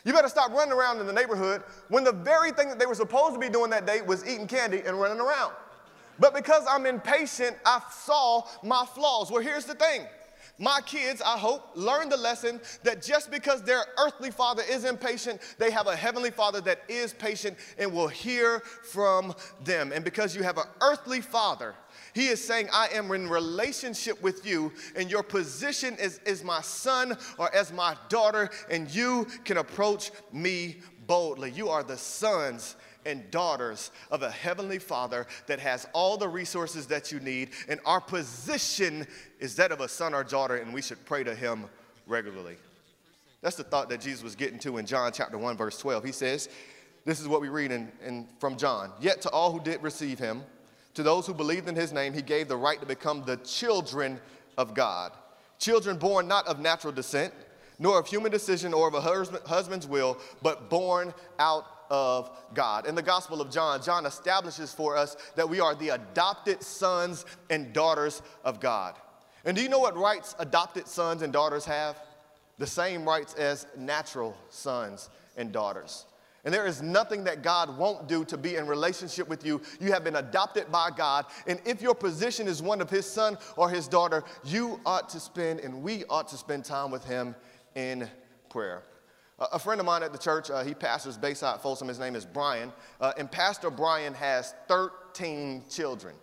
You 0.04 0.14
better 0.14 0.30
stop 0.30 0.52
running 0.52 0.74
around 0.74 1.00
in 1.00 1.06
the 1.06 1.14
neighborhood 1.14 1.62
when 1.90 2.04
the 2.04 2.12
very 2.12 2.52
thing 2.52 2.70
that 2.70 2.80
they 2.80 2.86
were 2.86 2.96
supposed 2.96 3.36
to 3.36 3.40
be 3.40 3.50
doing 3.50 3.70
that 3.70 3.86
day 3.86 4.02
was 4.02 4.28
eating 4.28 4.48
candy 4.48 4.82
and 4.86 5.00
running 5.00 5.20
around. 5.20 5.54
But 6.20 6.34
because 6.34 6.66
I'm 6.70 6.86
impatient, 6.86 7.56
I 7.66 7.82
saw 7.92 8.44
my 8.64 8.86
flaws. 8.86 9.32
Well, 9.32 9.42
here's 9.42 9.66
the 9.66 9.76
thing 9.76 10.06
My 10.60 10.82
kids, 10.86 11.20
I 11.26 11.38
hope, 11.38 11.72
learn 11.76 12.10
the 12.10 12.18
lesson 12.18 12.62
that 12.84 13.02
just 13.02 13.32
because 13.32 13.64
their 13.64 13.84
earthly 13.98 14.30
father 14.30 14.62
is 14.70 14.86
impatient, 14.86 15.42
they 15.58 15.72
have 15.72 15.88
a 15.88 15.96
heavenly 15.96 16.30
father 16.30 16.62
that 16.62 16.82
is 16.88 17.12
patient 17.12 17.58
and 17.80 17.92
will 17.92 18.08
hear 18.08 18.60
from 18.60 19.34
them. 19.64 19.92
And 19.92 20.06
because 20.06 20.36
you 20.36 20.44
have 20.44 20.60
an 20.60 20.68
earthly 20.82 21.22
father, 21.22 21.74
he 22.14 22.28
is 22.28 22.44
saying, 22.44 22.70
I 22.72 22.90
am 22.94 23.12
in 23.12 23.28
relationship 23.28 24.22
with 24.22 24.46
you, 24.46 24.72
and 24.96 25.10
your 25.10 25.24
position 25.24 25.96
is, 26.00 26.20
is 26.26 26.44
my 26.44 26.62
son 26.62 27.18
or 27.40 27.54
as 27.56 27.74
my 27.74 27.98
daughter, 28.08 28.52
and 28.70 28.94
you 28.94 29.26
can 29.46 29.58
approach 29.58 30.12
me 30.32 30.78
boldly. 31.08 31.50
You 31.52 31.70
are 31.70 31.84
the 31.84 31.98
sons 31.98 32.76
and 33.06 33.30
daughters 33.32 33.92
of 34.12 34.24
a 34.24 34.32
heavenly 34.32 34.80
father 34.80 35.28
that 35.48 35.60
has 35.60 35.88
all 35.94 36.18
the 36.18 36.28
resources 36.28 36.88
that 36.88 37.12
you 37.12 37.20
need, 37.20 37.50
and 37.68 37.80
our 37.86 38.02
position 38.02 39.08
is 39.40 39.56
that 39.56 39.72
of 39.72 39.82
a 39.82 39.88
son 39.88 40.14
or 40.14 40.24
daughter, 40.24 40.58
and 40.58 40.74
we 40.74 40.82
should 40.82 41.04
pray 41.06 41.24
to 41.24 41.36
him 41.36 41.66
regularly. 42.08 42.58
That's 43.42 43.58
the 43.58 43.64
thought 43.64 43.90
that 43.90 44.00
Jesus 44.00 44.24
was 44.24 44.36
getting 44.36 44.58
to 44.60 44.78
in 44.78 44.86
John 44.86 45.12
chapter 45.14 45.38
1, 45.38 45.58
verse 45.58 45.78
12. 45.78 46.04
He 46.06 46.12
says, 46.14 46.48
This 47.04 47.20
is 47.20 47.28
what 47.28 47.42
we 47.42 47.50
read 47.50 47.72
in, 47.72 47.92
in, 48.06 48.28
from 48.40 48.58
John. 48.58 48.92
Yet 49.02 49.22
to 49.22 49.30
all 49.30 49.52
who 49.52 49.60
did 49.60 49.84
receive 49.84 50.18
him, 50.18 50.44
to 50.94 51.04
those 51.04 51.28
who 51.28 51.34
believed 51.34 51.68
in 51.68 51.76
his 51.76 51.92
name, 51.92 52.14
he 52.14 52.22
gave 52.22 52.48
the 52.48 52.56
right 52.56 52.80
to 52.80 52.86
become 52.86 53.24
the 53.26 53.38
children 53.38 54.20
of 54.58 54.74
God. 54.74 55.12
Children 55.60 55.98
born 55.98 56.28
not 56.28 56.48
of 56.48 56.60
natural 56.60 56.94
descent, 56.94 57.34
nor 57.80 58.00
of 58.00 58.08
human 58.08 58.32
decision 58.32 58.74
or 58.74 58.88
of 58.88 58.94
a 58.94 59.02
husband's 59.02 59.88
will, 59.88 60.18
but 60.42 60.70
born 60.70 61.14
out 61.40 61.66
of 61.90 62.30
God. 62.54 62.88
In 62.88 62.96
the 62.96 63.02
Gospel 63.02 63.42
of 63.42 63.50
John, 63.52 63.82
John 63.82 64.06
establishes 64.06 64.74
for 64.74 64.96
us 64.98 65.16
that 65.36 65.50
we 65.50 65.60
are 65.60 65.76
the 65.76 65.90
adopted 65.90 66.62
sons 66.62 67.26
and 67.50 67.74
daughters 67.74 68.22
of 68.44 68.60
God. 68.60 68.96
And 69.46 69.56
do 69.58 69.64
you 69.64 69.70
know 69.70 69.80
what 69.80 69.98
rights 69.98 70.36
adopted 70.40 70.88
sons 70.88 71.22
and 71.22 71.34
daughters 71.34 71.66
have? 71.66 71.98
The 72.60 72.68
same 72.68 73.06
rights 73.06 73.34
as 73.34 73.68
natural 73.78 74.38
sons 74.50 75.10
and 75.36 75.52
daughters. 75.52 76.06
And 76.46 76.54
there 76.54 76.66
is 76.66 76.82
nothing 76.82 77.24
that 77.24 77.42
God 77.42 77.78
won't 77.78 78.08
do 78.08 78.26
to 78.26 78.38
be 78.38 78.58
in 78.58 78.68
relationship 78.68 79.30
with 79.30 79.46
you. 79.46 79.62
You 79.80 79.94
have 79.94 80.04
been 80.04 80.18
adopted 80.18 80.72
by 80.72 80.90
God. 80.96 81.26
And 81.48 81.60
if 81.66 81.82
your 81.82 81.96
position 81.96 82.48
is 82.48 82.62
one 82.62 82.82
of 82.82 82.90
his 82.90 83.06
son 83.06 83.38
or 83.56 83.70
his 83.70 83.88
daughter, 83.88 84.24
you 84.44 84.80
ought 84.86 85.08
to 85.10 85.20
spend, 85.20 85.62
and 85.62 85.82
we 85.82 86.04
ought 86.10 86.28
to 86.30 86.38
spend 86.38 86.66
time 86.66 86.92
with 86.92 87.06
him 87.06 87.34
in 87.76 88.10
prayer. 88.50 88.84
A 89.52 89.60
friend 89.60 89.80
of 89.80 89.86
mine 89.86 90.04
at 90.04 90.12
the 90.12 90.18
church, 90.18 90.50
uh, 90.50 90.64
he 90.64 90.74
pastors 90.74 91.18
Bayside 91.18 91.60
Folsom. 91.62 91.88
His 91.88 92.00
name 92.00 92.16
is 92.16 92.26
Brian. 92.26 92.72
Uh, 93.02 93.14
and 93.18 93.32
Pastor 93.32 93.70
Brian 93.70 94.14
has 94.14 94.54
13 94.68 95.64
children. 95.70 96.16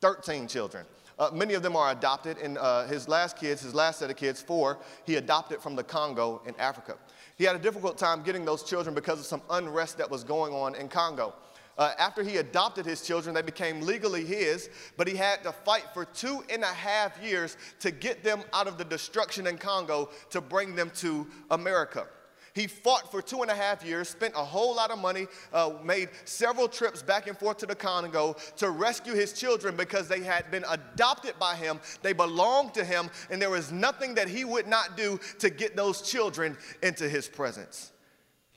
13 0.00 0.48
children. 0.48 0.86
Uh, 1.18 1.30
many 1.34 1.52
of 1.52 1.62
them 1.62 1.76
are 1.76 1.92
adopted, 1.92 2.38
and 2.38 2.56
uh, 2.56 2.86
his 2.86 3.06
last 3.06 3.36
kids, 3.36 3.60
his 3.60 3.74
last 3.74 3.98
set 3.98 4.08
of 4.08 4.16
kids, 4.16 4.40
four, 4.40 4.78
he 5.04 5.16
adopted 5.16 5.60
from 5.60 5.76
the 5.76 5.84
Congo 5.84 6.40
in 6.46 6.54
Africa. 6.58 6.96
He 7.36 7.44
had 7.44 7.54
a 7.54 7.58
difficult 7.58 7.98
time 7.98 8.22
getting 8.22 8.46
those 8.46 8.62
children 8.62 8.94
because 8.94 9.20
of 9.20 9.26
some 9.26 9.42
unrest 9.50 9.98
that 9.98 10.10
was 10.10 10.24
going 10.24 10.54
on 10.54 10.74
in 10.74 10.88
Congo. 10.88 11.34
Uh, 11.80 11.94
after 11.98 12.22
he 12.22 12.36
adopted 12.36 12.84
his 12.84 13.00
children, 13.00 13.34
they 13.34 13.40
became 13.40 13.80
legally 13.80 14.22
his, 14.22 14.68
but 14.98 15.08
he 15.08 15.16
had 15.16 15.42
to 15.42 15.50
fight 15.50 15.86
for 15.94 16.04
two 16.04 16.44
and 16.50 16.62
a 16.62 16.66
half 16.66 17.18
years 17.22 17.56
to 17.78 17.90
get 17.90 18.22
them 18.22 18.42
out 18.52 18.68
of 18.68 18.76
the 18.76 18.84
destruction 18.84 19.46
in 19.46 19.56
Congo 19.56 20.10
to 20.28 20.42
bring 20.42 20.74
them 20.74 20.92
to 20.96 21.26
America. 21.50 22.06
He 22.52 22.66
fought 22.66 23.10
for 23.10 23.22
two 23.22 23.40
and 23.40 23.50
a 23.50 23.54
half 23.54 23.82
years, 23.82 24.10
spent 24.10 24.34
a 24.36 24.44
whole 24.44 24.76
lot 24.76 24.90
of 24.90 24.98
money, 24.98 25.26
uh, 25.54 25.70
made 25.82 26.10
several 26.26 26.68
trips 26.68 27.00
back 27.02 27.28
and 27.28 27.38
forth 27.38 27.56
to 27.58 27.66
the 27.66 27.74
Congo 27.74 28.36
to 28.58 28.68
rescue 28.68 29.14
his 29.14 29.32
children 29.32 29.74
because 29.74 30.06
they 30.06 30.20
had 30.20 30.50
been 30.50 30.66
adopted 30.68 31.38
by 31.38 31.56
him. 31.56 31.80
They 32.02 32.12
belonged 32.12 32.74
to 32.74 32.84
him, 32.84 33.08
and 33.30 33.40
there 33.40 33.48
was 33.48 33.72
nothing 33.72 34.14
that 34.16 34.28
he 34.28 34.44
would 34.44 34.68
not 34.68 34.98
do 34.98 35.18
to 35.38 35.48
get 35.48 35.76
those 35.76 36.02
children 36.02 36.58
into 36.82 37.08
his 37.08 37.26
presence. 37.26 37.90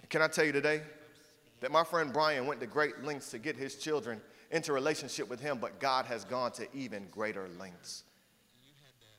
Can 0.09 0.21
I 0.21 0.27
tell 0.27 0.43
you 0.43 0.51
today 0.51 0.81
that 1.63 1.71
my 1.71 1.85
friend 1.85 2.11
Brian 2.11 2.45
went 2.45 2.59
to 2.59 2.67
great 2.67 3.05
lengths 3.05 3.31
to 3.31 3.39
get 3.39 3.55
his 3.55 3.77
children 3.77 4.19
into 4.51 4.73
relationship 4.73 5.29
with 5.29 5.39
him, 5.39 5.59
but 5.59 5.79
God 5.79 6.05
has 6.05 6.25
gone 6.25 6.51
to 6.51 6.67
even 6.75 7.07
greater 7.09 7.47
lengths 7.57 8.03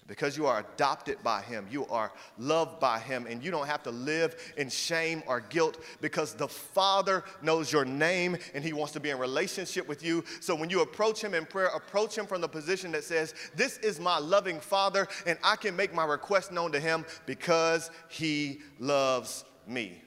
because 0.06 0.36
you 0.36 0.46
are 0.46 0.60
adopted 0.60 1.16
by 1.22 1.40
Him, 1.40 1.66
you 1.70 1.86
are 1.86 2.12
loved 2.36 2.78
by 2.78 2.98
Him, 2.98 3.26
and 3.26 3.42
you 3.42 3.50
don't 3.50 3.66
have 3.66 3.82
to 3.84 3.90
live 3.90 4.52
in 4.58 4.68
shame 4.68 5.22
or 5.26 5.40
guilt 5.40 5.82
because 6.02 6.34
the 6.34 6.46
Father 6.46 7.24
knows 7.40 7.72
your 7.72 7.86
name 7.86 8.36
and 8.52 8.62
He 8.62 8.74
wants 8.74 8.92
to 8.92 9.00
be 9.00 9.08
in 9.08 9.18
relationship 9.18 9.88
with 9.88 10.04
you. 10.04 10.22
So 10.40 10.54
when 10.54 10.68
you 10.68 10.82
approach 10.82 11.22
Him 11.22 11.32
in 11.32 11.46
prayer, 11.46 11.68
approach 11.68 12.18
Him 12.18 12.26
from 12.26 12.42
the 12.42 12.48
position 12.48 12.92
that 12.92 13.04
says, 13.04 13.34
This 13.56 13.78
is 13.78 13.98
my 13.98 14.18
loving 14.18 14.60
Father, 14.60 15.08
and 15.26 15.38
I 15.42 15.56
can 15.56 15.74
make 15.74 15.94
my 15.94 16.04
request 16.04 16.52
known 16.52 16.70
to 16.72 16.80
Him 16.80 17.06
because 17.24 17.90
He 18.08 18.60
loves 18.78 19.46
me. 19.66 20.02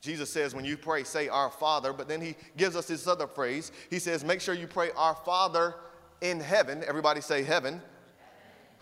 Jesus 0.00 0.30
says, 0.30 0.54
when 0.54 0.64
you 0.64 0.76
pray, 0.76 1.02
say 1.04 1.28
our 1.28 1.50
Father, 1.50 1.92
but 1.92 2.08
then 2.08 2.20
he 2.20 2.36
gives 2.56 2.76
us 2.76 2.86
this 2.86 3.06
other 3.06 3.26
phrase. 3.26 3.72
He 3.90 3.98
says, 3.98 4.24
make 4.24 4.40
sure 4.40 4.54
you 4.54 4.66
pray 4.66 4.90
our 4.96 5.14
Father 5.14 5.74
in 6.20 6.40
heaven. 6.40 6.84
Everybody 6.86 7.20
say 7.20 7.42
heaven 7.42 7.82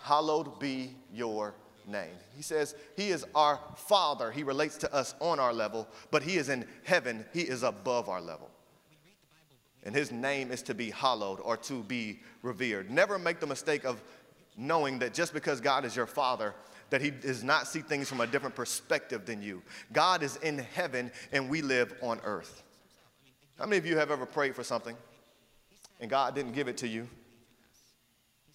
hallowed 0.02 0.60
be 0.60 0.94
your 1.12 1.54
name. 1.86 2.14
He 2.36 2.42
says 2.42 2.74
he 2.96 3.08
is 3.08 3.24
our 3.34 3.58
Father. 3.76 4.30
He 4.30 4.42
relates 4.42 4.76
to 4.78 4.94
us 4.94 5.14
on 5.20 5.40
our 5.40 5.52
level, 5.52 5.88
but 6.10 6.22
he 6.22 6.36
is 6.36 6.48
in 6.48 6.66
heaven. 6.84 7.24
He 7.32 7.42
is 7.42 7.62
above 7.62 8.08
our 8.08 8.20
level. 8.20 8.50
And 9.82 9.94
his 9.94 10.10
name 10.10 10.50
is 10.50 10.62
to 10.62 10.74
be 10.74 10.90
hallowed 10.90 11.40
or 11.40 11.56
to 11.58 11.82
be 11.84 12.20
revered. 12.42 12.90
Never 12.90 13.18
make 13.18 13.40
the 13.40 13.46
mistake 13.46 13.84
of 13.84 14.02
knowing 14.56 14.98
that 14.98 15.14
just 15.14 15.32
because 15.32 15.60
God 15.60 15.84
is 15.84 15.94
your 15.94 16.06
Father, 16.06 16.54
that 16.90 17.00
he 17.00 17.10
does 17.10 17.42
not 17.42 17.66
see 17.66 17.80
things 17.80 18.08
from 18.08 18.20
a 18.20 18.26
different 18.26 18.54
perspective 18.54 19.26
than 19.26 19.42
you. 19.42 19.62
God 19.92 20.22
is 20.22 20.36
in 20.36 20.58
heaven 20.58 21.10
and 21.32 21.48
we 21.48 21.62
live 21.62 21.94
on 22.02 22.20
earth. 22.24 22.62
How 23.58 23.66
many 23.66 23.78
of 23.78 23.86
you 23.86 23.96
have 23.96 24.10
ever 24.10 24.26
prayed 24.26 24.54
for 24.54 24.62
something 24.62 24.96
and 26.00 26.10
God 26.10 26.34
didn't 26.34 26.52
give 26.52 26.68
it 26.68 26.76
to 26.78 26.88
you? 26.88 27.08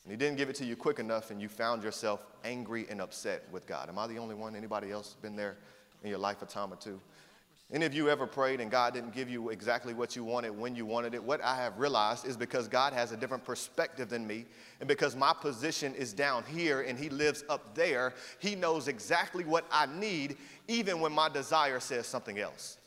and 0.03 0.11
he 0.11 0.17
didn't 0.17 0.37
give 0.37 0.49
it 0.49 0.55
to 0.55 0.65
you 0.65 0.75
quick 0.75 0.99
enough 0.99 1.31
and 1.31 1.41
you 1.41 1.47
found 1.47 1.83
yourself 1.83 2.25
angry 2.43 2.87
and 2.89 2.99
upset 2.99 3.43
with 3.51 3.67
God. 3.67 3.87
Am 3.89 3.99
I 3.99 4.07
the 4.07 4.17
only 4.17 4.35
one? 4.35 4.55
Anybody 4.55 4.91
else 4.91 5.15
been 5.21 5.35
there 5.35 5.57
in 6.03 6.09
your 6.09 6.17
life 6.17 6.41
a 6.41 6.45
time 6.45 6.73
or 6.73 6.75
two? 6.75 6.99
Any 7.73 7.85
of 7.85 7.93
you 7.93 8.09
ever 8.09 8.27
prayed 8.27 8.59
and 8.59 8.69
God 8.69 8.93
didn't 8.93 9.13
give 9.13 9.29
you 9.29 9.49
exactly 9.49 9.93
what 9.93 10.13
you 10.13 10.25
wanted 10.25 10.49
when 10.49 10.75
you 10.75 10.85
wanted 10.85 11.13
it? 11.13 11.23
What 11.23 11.41
I 11.41 11.55
have 11.55 11.79
realized 11.79 12.25
is 12.25 12.35
because 12.35 12.67
God 12.67 12.91
has 12.91 13.13
a 13.13 13.17
different 13.17 13.45
perspective 13.45 14.09
than 14.09 14.27
me, 14.27 14.45
and 14.81 14.89
because 14.89 15.15
my 15.15 15.31
position 15.33 15.95
is 15.95 16.11
down 16.11 16.43
here 16.43 16.81
and 16.81 16.99
He 16.99 17.09
lives 17.09 17.45
up 17.47 17.73
there, 17.73 18.13
He 18.39 18.55
knows 18.55 18.89
exactly 18.89 19.45
what 19.45 19.65
I 19.71 19.85
need, 19.85 20.35
even 20.67 20.99
when 20.99 21.13
my 21.13 21.29
desire 21.29 21.79
says 21.79 22.07
something 22.07 22.39
else. 22.39 22.77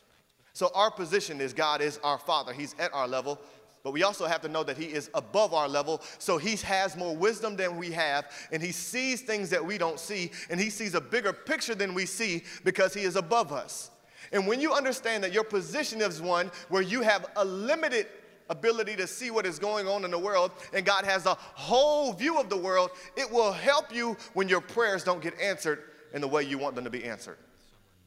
So, 0.53 0.71
our 0.75 0.91
position 0.91 1.41
is 1.41 1.55
God 1.55 1.81
is 1.81 1.99
our 2.05 2.19
Father. 2.19 2.53
He's 2.53 2.77
at 2.79 2.93
our 2.93 3.09
level. 3.09 3.41
But 3.83 3.93
we 3.93 4.03
also 4.03 4.27
have 4.27 4.41
to 4.41 4.49
know 4.49 4.63
that 4.65 4.79
he 4.79 4.87
is 4.87 5.11
above 5.13 5.53
our 5.53 5.69
level, 5.69 6.01
so 6.19 6.39
he 6.39 6.57
has 6.57 6.97
more 6.97 7.15
wisdom 7.15 7.55
than 7.55 7.77
we 7.77 7.91
have, 7.91 8.31
and 8.51 8.63
he 8.63 8.73
sees 8.73 9.21
things 9.21 9.51
that 9.51 9.63
we 9.63 9.77
don't 9.77 10.01
see, 10.01 10.31
and 10.49 10.59
he 10.59 10.71
sees 10.71 10.95
a 10.95 11.03
bigger 11.03 11.35
picture 11.35 11.75
than 11.75 11.93
we 11.93 12.07
see 12.07 12.45
because 12.65 12.95
he 12.95 13.03
is 13.03 13.15
above 13.15 13.53
us. 13.53 13.91
And 14.33 14.47
when 14.47 14.61
you 14.61 14.73
understand 14.73 15.23
that 15.25 15.33
your 15.33 15.45
position 15.45 16.01
is 16.01 16.21
one 16.21 16.51
where 16.69 16.83
you 16.83 17.03
have 17.03 17.27
a 17.37 17.45
limited 17.45 18.07
ability 18.51 18.97
to 18.97 19.07
see 19.07 19.31
what 19.31 19.47
is 19.47 19.59
going 19.59 19.89
on 19.89 20.05
in 20.05 20.11
the 20.11 20.19
world, 20.19 20.53
and 20.73 20.85
God 20.85 21.05
has 21.05 21.27
a 21.27 21.35
whole 21.35 22.13
view 22.13 22.39
of 22.39 22.49
the 22.49 22.57
world, 22.57 22.91
it 23.17 23.31
will 23.31 23.53
help 23.53 23.95
you 23.95 24.17
when 24.35 24.49
your 24.49 24.61
prayers 24.61 25.05
don't 25.05 25.23
get 25.23 25.39
answered 25.41 25.85
in 26.13 26.21
the 26.21 26.29
way 26.29 26.43
you 26.43 26.59
want 26.59 26.75
them 26.75 26.85
to 26.85 26.91
be 26.91 27.05
answered. 27.05 27.39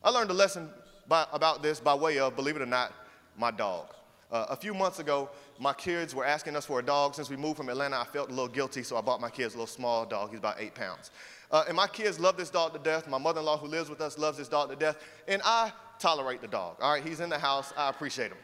I 0.03 0.10
learned 0.10 0.30
a 0.30 0.34
lesson 0.34 0.69
by, 1.08 1.25
about 1.34 1.63
this 1.63 1.80
by 1.80 1.95
way 1.95 2.19
of, 2.19 2.36
believe 2.36 2.56
it 2.56 2.62
or 2.62 2.67
not, 2.67 2.93
my 3.38 3.51
dog. 3.51 3.88
Uh, 4.30 4.45
a 4.49 4.56
few 4.56 4.73
months 4.73 4.99
ago, 4.99 5.30
my 5.58 5.73
kids 5.73 6.13
were 6.13 6.25
asking 6.25 6.56
us 6.56 6.65
for 6.65 6.80
a 6.80 6.84
dog. 6.84 7.15
Since 7.15 7.30
we 7.30 7.38
moved 7.38 7.58
from 7.58 7.69
Atlanta, 7.69 7.97
I 7.97 8.03
felt 8.03 8.27
a 8.30 8.34
little 8.34 8.49
guilty, 8.49 8.84
so 8.84 8.97
I 8.97 9.01
bought 9.01 9.21
my 9.21 9.30
kids 9.30 9.53
a 9.53 9.58
little 9.58 9.67
small 9.67 10.06
dog. 10.06 10.32
He's 10.32 10.39
about 10.39 10.58
eight 10.60 10.75
pounds. 10.75 11.12
Uh, 11.49 11.63
and 11.67 11.77
my 11.77 11.88
kids 11.88 12.19
love 12.19 12.36
this 12.36 12.49
dog 12.49 12.73
to 12.73 12.80
death. 12.80 13.08
My 13.08 13.17
mother 13.17 13.39
in 13.39 13.45
law, 13.45 13.58
who 13.58 13.67
lives 13.67 13.89
with 13.89 14.01
us, 14.01 14.17
loves 14.17 14.38
this 14.38 14.49
dog 14.49 14.69
to 14.69 14.75
death. 14.75 14.97
And 15.30 15.41
I 15.45 15.71
tolerate 15.99 16.41
the 16.41 16.47
dog. 16.47 16.77
All 16.81 16.93
right, 16.93 17.03
he's 17.03 17.19
in 17.19 17.29
the 17.29 17.39
house. 17.39 17.73
I 17.77 17.89
appreciate 17.89 18.31
him. 18.31 18.38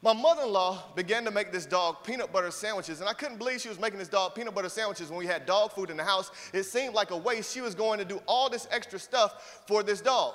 My 0.00 0.12
mother 0.12 0.42
in 0.42 0.52
law 0.52 0.84
began 0.94 1.24
to 1.24 1.32
make 1.32 1.50
this 1.50 1.66
dog 1.66 2.04
peanut 2.04 2.32
butter 2.32 2.52
sandwiches, 2.52 3.00
and 3.00 3.08
I 3.08 3.12
couldn't 3.12 3.36
believe 3.36 3.60
she 3.60 3.68
was 3.68 3.80
making 3.80 3.98
this 3.98 4.08
dog 4.08 4.34
peanut 4.34 4.54
butter 4.54 4.68
sandwiches 4.68 5.10
when 5.10 5.18
we 5.18 5.26
had 5.26 5.44
dog 5.44 5.72
food 5.72 5.90
in 5.90 5.96
the 5.96 6.04
house. 6.04 6.30
It 6.52 6.62
seemed 6.62 6.94
like 6.94 7.10
a 7.10 7.16
waste. 7.16 7.52
She 7.52 7.60
was 7.60 7.74
going 7.74 7.98
to 7.98 8.04
do 8.04 8.20
all 8.26 8.48
this 8.48 8.68
extra 8.70 8.98
stuff 8.98 9.64
for 9.66 9.82
this 9.82 10.00
dog. 10.00 10.34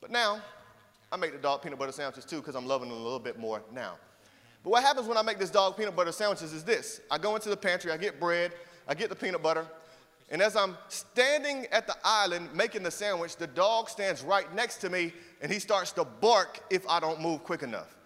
But 0.00 0.12
now, 0.12 0.40
I 1.10 1.16
make 1.16 1.32
the 1.32 1.38
dog 1.38 1.62
peanut 1.62 1.80
butter 1.80 1.90
sandwiches 1.90 2.24
too 2.24 2.36
because 2.36 2.54
I'm 2.54 2.66
loving 2.66 2.88
him 2.88 2.96
a 2.96 3.02
little 3.02 3.18
bit 3.18 3.38
more 3.38 3.60
now. 3.72 3.94
But 4.62 4.70
what 4.70 4.82
happens 4.84 5.08
when 5.08 5.16
I 5.16 5.22
make 5.22 5.38
this 5.38 5.50
dog 5.50 5.76
peanut 5.76 5.96
butter 5.96 6.12
sandwiches 6.12 6.52
is 6.52 6.62
this 6.62 7.00
I 7.10 7.18
go 7.18 7.34
into 7.34 7.48
the 7.48 7.56
pantry, 7.56 7.90
I 7.90 7.96
get 7.96 8.20
bread, 8.20 8.52
I 8.86 8.94
get 8.94 9.08
the 9.08 9.16
peanut 9.16 9.42
butter, 9.42 9.66
and 10.30 10.40
as 10.40 10.54
I'm 10.54 10.76
standing 10.88 11.66
at 11.72 11.86
the 11.86 11.96
island 12.04 12.48
making 12.54 12.82
the 12.84 12.90
sandwich, 12.90 13.36
the 13.36 13.48
dog 13.48 13.88
stands 13.88 14.22
right 14.22 14.52
next 14.54 14.76
to 14.78 14.90
me 14.90 15.12
and 15.42 15.50
he 15.50 15.58
starts 15.58 15.92
to 15.92 16.04
bark 16.04 16.60
if 16.70 16.86
I 16.88 17.00
don't 17.00 17.20
move 17.20 17.42
quick 17.42 17.62
enough. 17.62 17.96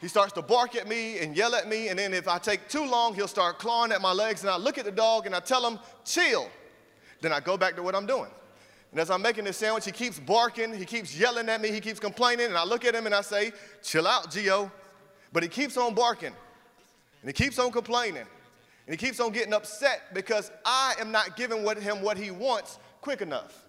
He 0.00 0.08
starts 0.08 0.32
to 0.34 0.42
bark 0.42 0.76
at 0.76 0.86
me 0.86 1.18
and 1.20 1.34
yell 1.34 1.54
at 1.54 1.66
me, 1.66 1.88
and 1.88 1.98
then 1.98 2.12
if 2.12 2.28
I 2.28 2.36
take 2.36 2.68
too 2.68 2.84
long, 2.84 3.14
he'll 3.14 3.26
start 3.26 3.58
clawing 3.58 3.90
at 3.90 4.02
my 4.02 4.12
legs, 4.12 4.42
and 4.42 4.50
I 4.50 4.58
look 4.58 4.76
at 4.76 4.84
the 4.84 4.92
dog 4.92 5.24
and 5.24 5.34
I 5.34 5.40
tell 5.40 5.66
him, 5.66 5.78
chill. 6.04 6.50
Then 7.22 7.32
I 7.32 7.40
go 7.40 7.56
back 7.56 7.74
to 7.76 7.82
what 7.82 7.94
I'm 7.94 8.04
doing. 8.04 8.30
And 8.90 9.00
as 9.00 9.10
I'm 9.10 9.22
making 9.22 9.44
this 9.44 9.56
sandwich, 9.56 9.86
he 9.86 9.92
keeps 9.92 10.20
barking, 10.20 10.74
he 10.74 10.84
keeps 10.84 11.18
yelling 11.18 11.48
at 11.48 11.62
me, 11.62 11.70
he 11.70 11.80
keeps 11.80 11.98
complaining, 11.98 12.46
and 12.46 12.56
I 12.56 12.64
look 12.64 12.84
at 12.84 12.94
him 12.94 13.06
and 13.06 13.14
I 13.14 13.22
say, 13.22 13.52
chill 13.82 14.06
out, 14.06 14.30
Gio. 14.30 14.70
But 15.32 15.42
he 15.42 15.48
keeps 15.48 15.78
on 15.78 15.94
barking, 15.94 16.34
and 17.22 17.28
he 17.28 17.32
keeps 17.32 17.58
on 17.58 17.72
complaining, 17.72 18.26
and 18.86 18.98
he 18.98 19.06
keeps 19.06 19.20
on 19.20 19.32
getting 19.32 19.54
upset 19.54 20.12
because 20.12 20.50
I 20.64 20.94
am 21.00 21.10
not 21.10 21.36
giving 21.36 21.62
what, 21.62 21.78
him 21.78 22.02
what 22.02 22.18
he 22.18 22.30
wants 22.30 22.78
quick 23.00 23.22
enough. 23.22 23.64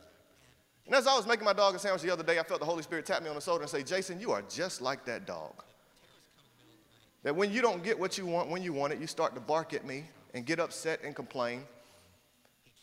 And 0.85 0.93
as 0.93 1.07
I 1.07 1.15
was 1.15 1.25
making 1.25 1.45
my 1.45 1.53
dog 1.53 1.75
a 1.75 1.79
sandwich 1.79 2.01
the 2.01 2.11
other 2.11 2.23
day, 2.23 2.37
I 2.37 2.43
felt 2.43 2.59
the 2.59 2.65
Holy 2.65 2.83
Spirit 2.83 3.05
tap 3.05 3.23
me 3.23 3.29
on 3.29 3.35
the 3.35 3.41
shoulder 3.41 3.61
and 3.61 3.69
say, 3.69 3.81
Jason, 3.81 4.19
you 4.19 4.31
are 4.31 4.43
just 4.49 4.81
like 4.81 5.05
that 5.05 5.25
dog. 5.25 5.63
That 7.23 7.35
when 7.35 7.51
you 7.51 7.61
don't 7.61 7.83
get 7.83 7.97
what 7.97 8.17
you 8.19 8.25
want 8.27 8.49
when 8.49 8.61
you 8.61 8.71
want 8.71 8.93
it, 8.93 8.99
you 8.99 9.07
start 9.07 9.33
to 9.33 9.41
bark 9.41 9.73
at 9.73 9.85
me 9.85 10.03
and 10.35 10.45
get 10.45 10.59
upset 10.59 10.99
and 11.03 11.15
complain. 11.15 11.63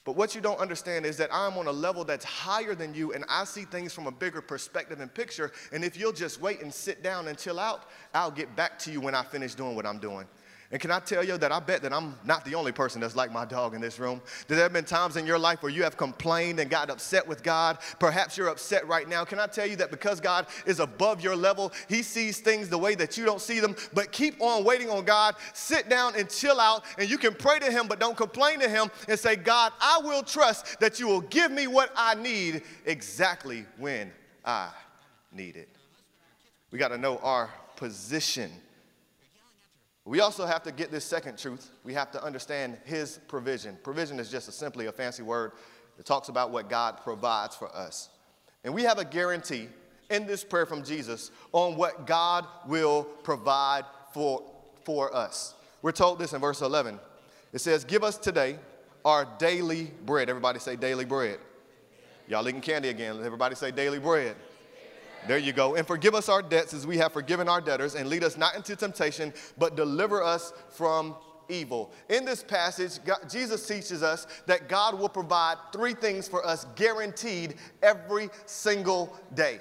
But 0.05 0.17
what 0.17 0.35
you 0.35 0.41
don't 0.41 0.59
understand 0.59 1.07
is 1.07 1.17
that 1.19 1.31
I'm 1.33 1.57
on 1.59 1.69
a 1.69 1.73
level 1.73 2.03
that's 2.03 2.25
higher 2.25 2.75
than 2.75 2.93
you, 2.93 3.13
and 3.13 3.25
I 3.29 3.45
see 3.45 3.63
things 3.63 3.93
from 3.93 4.09
a 4.09 4.11
bigger 4.11 4.41
perspective 4.41 4.99
and 4.99 5.15
picture. 5.15 5.53
And 5.71 5.85
if 5.85 5.97
you'll 5.97 6.13
just 6.13 6.41
wait 6.41 6.61
and 6.61 6.75
sit 6.75 7.05
down 7.05 7.29
and 7.29 7.39
chill 7.39 7.61
out, 7.61 7.85
I'll 8.13 8.33
get 8.33 8.57
back 8.57 8.81
to 8.81 8.91
you 8.91 9.01
when 9.01 9.15
I 9.15 9.23
finish 9.23 9.55
doing 9.55 9.77
what 9.77 9.87
I'm 9.87 9.99
doing. 9.99 10.27
And 10.73 10.81
can 10.81 10.91
I 10.91 11.01
tell 11.01 11.23
you 11.23 11.37
that 11.37 11.53
I 11.53 11.61
bet 11.61 11.83
that 11.83 11.93
I'm 11.93 12.15
not 12.25 12.47
the 12.47 12.55
only 12.55 12.73
person 12.73 13.03
that's 13.03 13.15
like 13.15 13.31
my 13.31 13.45
dog 13.45 13.75
in 13.75 13.83
this 13.83 13.99
room? 13.99 14.23
That 14.49 14.55
there 14.55 14.63
have 14.63 14.73
been 14.73 14.87
times 14.87 15.19
in 15.19 15.27
your 15.27 15.39
life 15.39 15.63
where 15.63 15.71
you 15.71 15.83
have 15.83 15.99
complained 15.99 16.59
and 16.61 16.71
got 16.71 16.89
upset 16.89 17.29
with 17.29 17.43
God. 17.43 17.77
Perhaps 17.99 18.39
you're 18.39 18.49
upset 18.49 18.89
right 18.89 19.07
now. 19.07 19.23
Can 19.27 19.39
I 19.39 19.47
tell 19.47 19.67
you 19.67 19.77
that 19.77 19.91
because 19.91 20.19
God 20.19 20.47
is 20.65 20.81
above 20.81 21.23
your 21.23 21.37
level, 21.37 21.73
He 21.91 22.03
sees 22.03 22.41
things 22.41 22.71
the 22.71 22.79
way 22.79 22.95
that 22.95 23.19
you 23.19 23.27
don't 23.27 23.43
see 23.43 23.61
them? 23.61 23.77
But 23.93 24.13
keep 24.13 24.41
on 24.41 24.65
waiting 24.65 24.89
on 24.89 25.05
God. 25.05 25.35
Sit 25.53 25.91
down 25.91 26.15
and 26.17 26.31
chill 26.31 26.59
out, 26.59 26.85
and 26.97 27.09
you 27.09 27.19
can 27.19 27.35
pray 27.35 27.59
to 27.59 27.71
Him, 27.71 27.87
but 27.87 28.01
don't 28.01 28.17
complain 28.17 28.59
to 28.61 28.69
Him 28.69 28.91
and 29.11 29.19
say, 29.19 29.37
God, 29.37 29.75
I 29.79 30.01
will 30.03 30.23
trust 30.23 30.81
that 30.81 30.99
you 30.99 31.07
will 31.07 31.21
give 31.21 31.53
me 31.53 31.67
what 31.67 31.93
I 31.95 32.15
need 32.15 32.63
exactly 32.87 33.67
when 33.77 34.11
I 34.43 34.71
need 35.33 35.57
it. 35.57 35.69
We 36.71 36.79
got 36.79 36.89
to 36.89 36.99
know 36.99 37.19
our 37.19 37.51
position 37.77 38.51
we 40.05 40.21
also 40.21 40.47
have 40.47 40.63
to 40.65 40.73
get 40.73 40.91
this 40.91 41.05
second 41.05 41.39
truth. 41.39 41.71
We 41.85 41.95
have 41.95 42.11
to 42.13 42.23
understand 42.23 42.79
His 42.85 43.21
provision. 43.29 43.79
Provision 43.83 44.19
is 44.19 44.31
just 44.31 44.49
a, 44.49 44.53
simply 44.53 44.87
a 44.87 44.93
fancy 44.93 45.23
word 45.23 45.53
that 45.97 46.07
talks 46.07 46.29
about 46.29 46.51
what 46.51 46.69
God 46.69 46.99
provides 47.03 47.55
for 47.55 47.75
us. 47.75 48.09
And 48.65 48.75
we 48.75 48.83
have 48.83 48.99
a 48.99 49.05
guarantee 49.05 49.69
in 50.11 50.27
this 50.27 50.45
prayer 50.45 50.67
from 50.67 50.83
Jesus 50.83 51.31
on 51.53 51.77
what 51.77 52.07
God 52.07 52.47
will 52.67 53.05
provide 53.23 53.85
for, 54.13 54.43
for 54.85 55.15
us. 55.15 55.55
We're 55.83 55.93
told 55.93 56.19
this 56.19 56.33
in 56.33 56.41
verse 56.41 56.63
11. 56.63 56.99
It 57.53 57.61
says, 57.61 57.85
Give 57.85 58.03
us 58.03 58.19
today 58.19 58.59
our 59.05 59.27
daily 59.39 59.93
bread. 60.05 60.29
Everybody 60.29 60.59
say 60.59 60.77
daily 60.77 61.05
bread. 61.05 61.39
Y'all 62.29 62.49
eating 62.49 62.61
candy 62.61 62.89
again. 62.89 63.21
Everybody 63.25 63.55
say 63.55 63.71
daily 63.71 63.99
bread. 63.99 64.37
There 65.29 65.39
you 65.39 65.53
go. 65.53 65.77
And 65.77 65.87
forgive 65.87 66.15
us 66.15 66.29
our 66.29 66.43
debts 66.43 66.75
as 66.75 66.87
we 66.87 66.99
have 66.99 67.13
forgiven 67.13 67.49
our 67.49 67.61
debtors, 67.61 67.95
and 67.95 68.09
lead 68.09 68.25
us 68.25 68.37
not 68.37 68.57
into 68.57 68.75
temptation, 68.75 69.33
but 69.57 69.77
deliver 69.77 70.23
us 70.23 70.53
from 70.71 71.15
evil. 71.49 71.93
In 72.09 72.25
this 72.25 72.43
passage, 72.43 72.99
God, 73.05 73.19
Jesus 73.31 73.67
teaches 73.67 74.03
us 74.03 74.27
that 74.47 74.69
God 74.69 74.99
will 74.99 75.09
provide 75.09 75.57
three 75.73 75.95
things 75.95 76.27
for 76.27 76.45
us 76.45 76.67
guaranteed 76.75 77.55
every 77.83 78.31
single 78.47 79.17
day. 79.35 79.61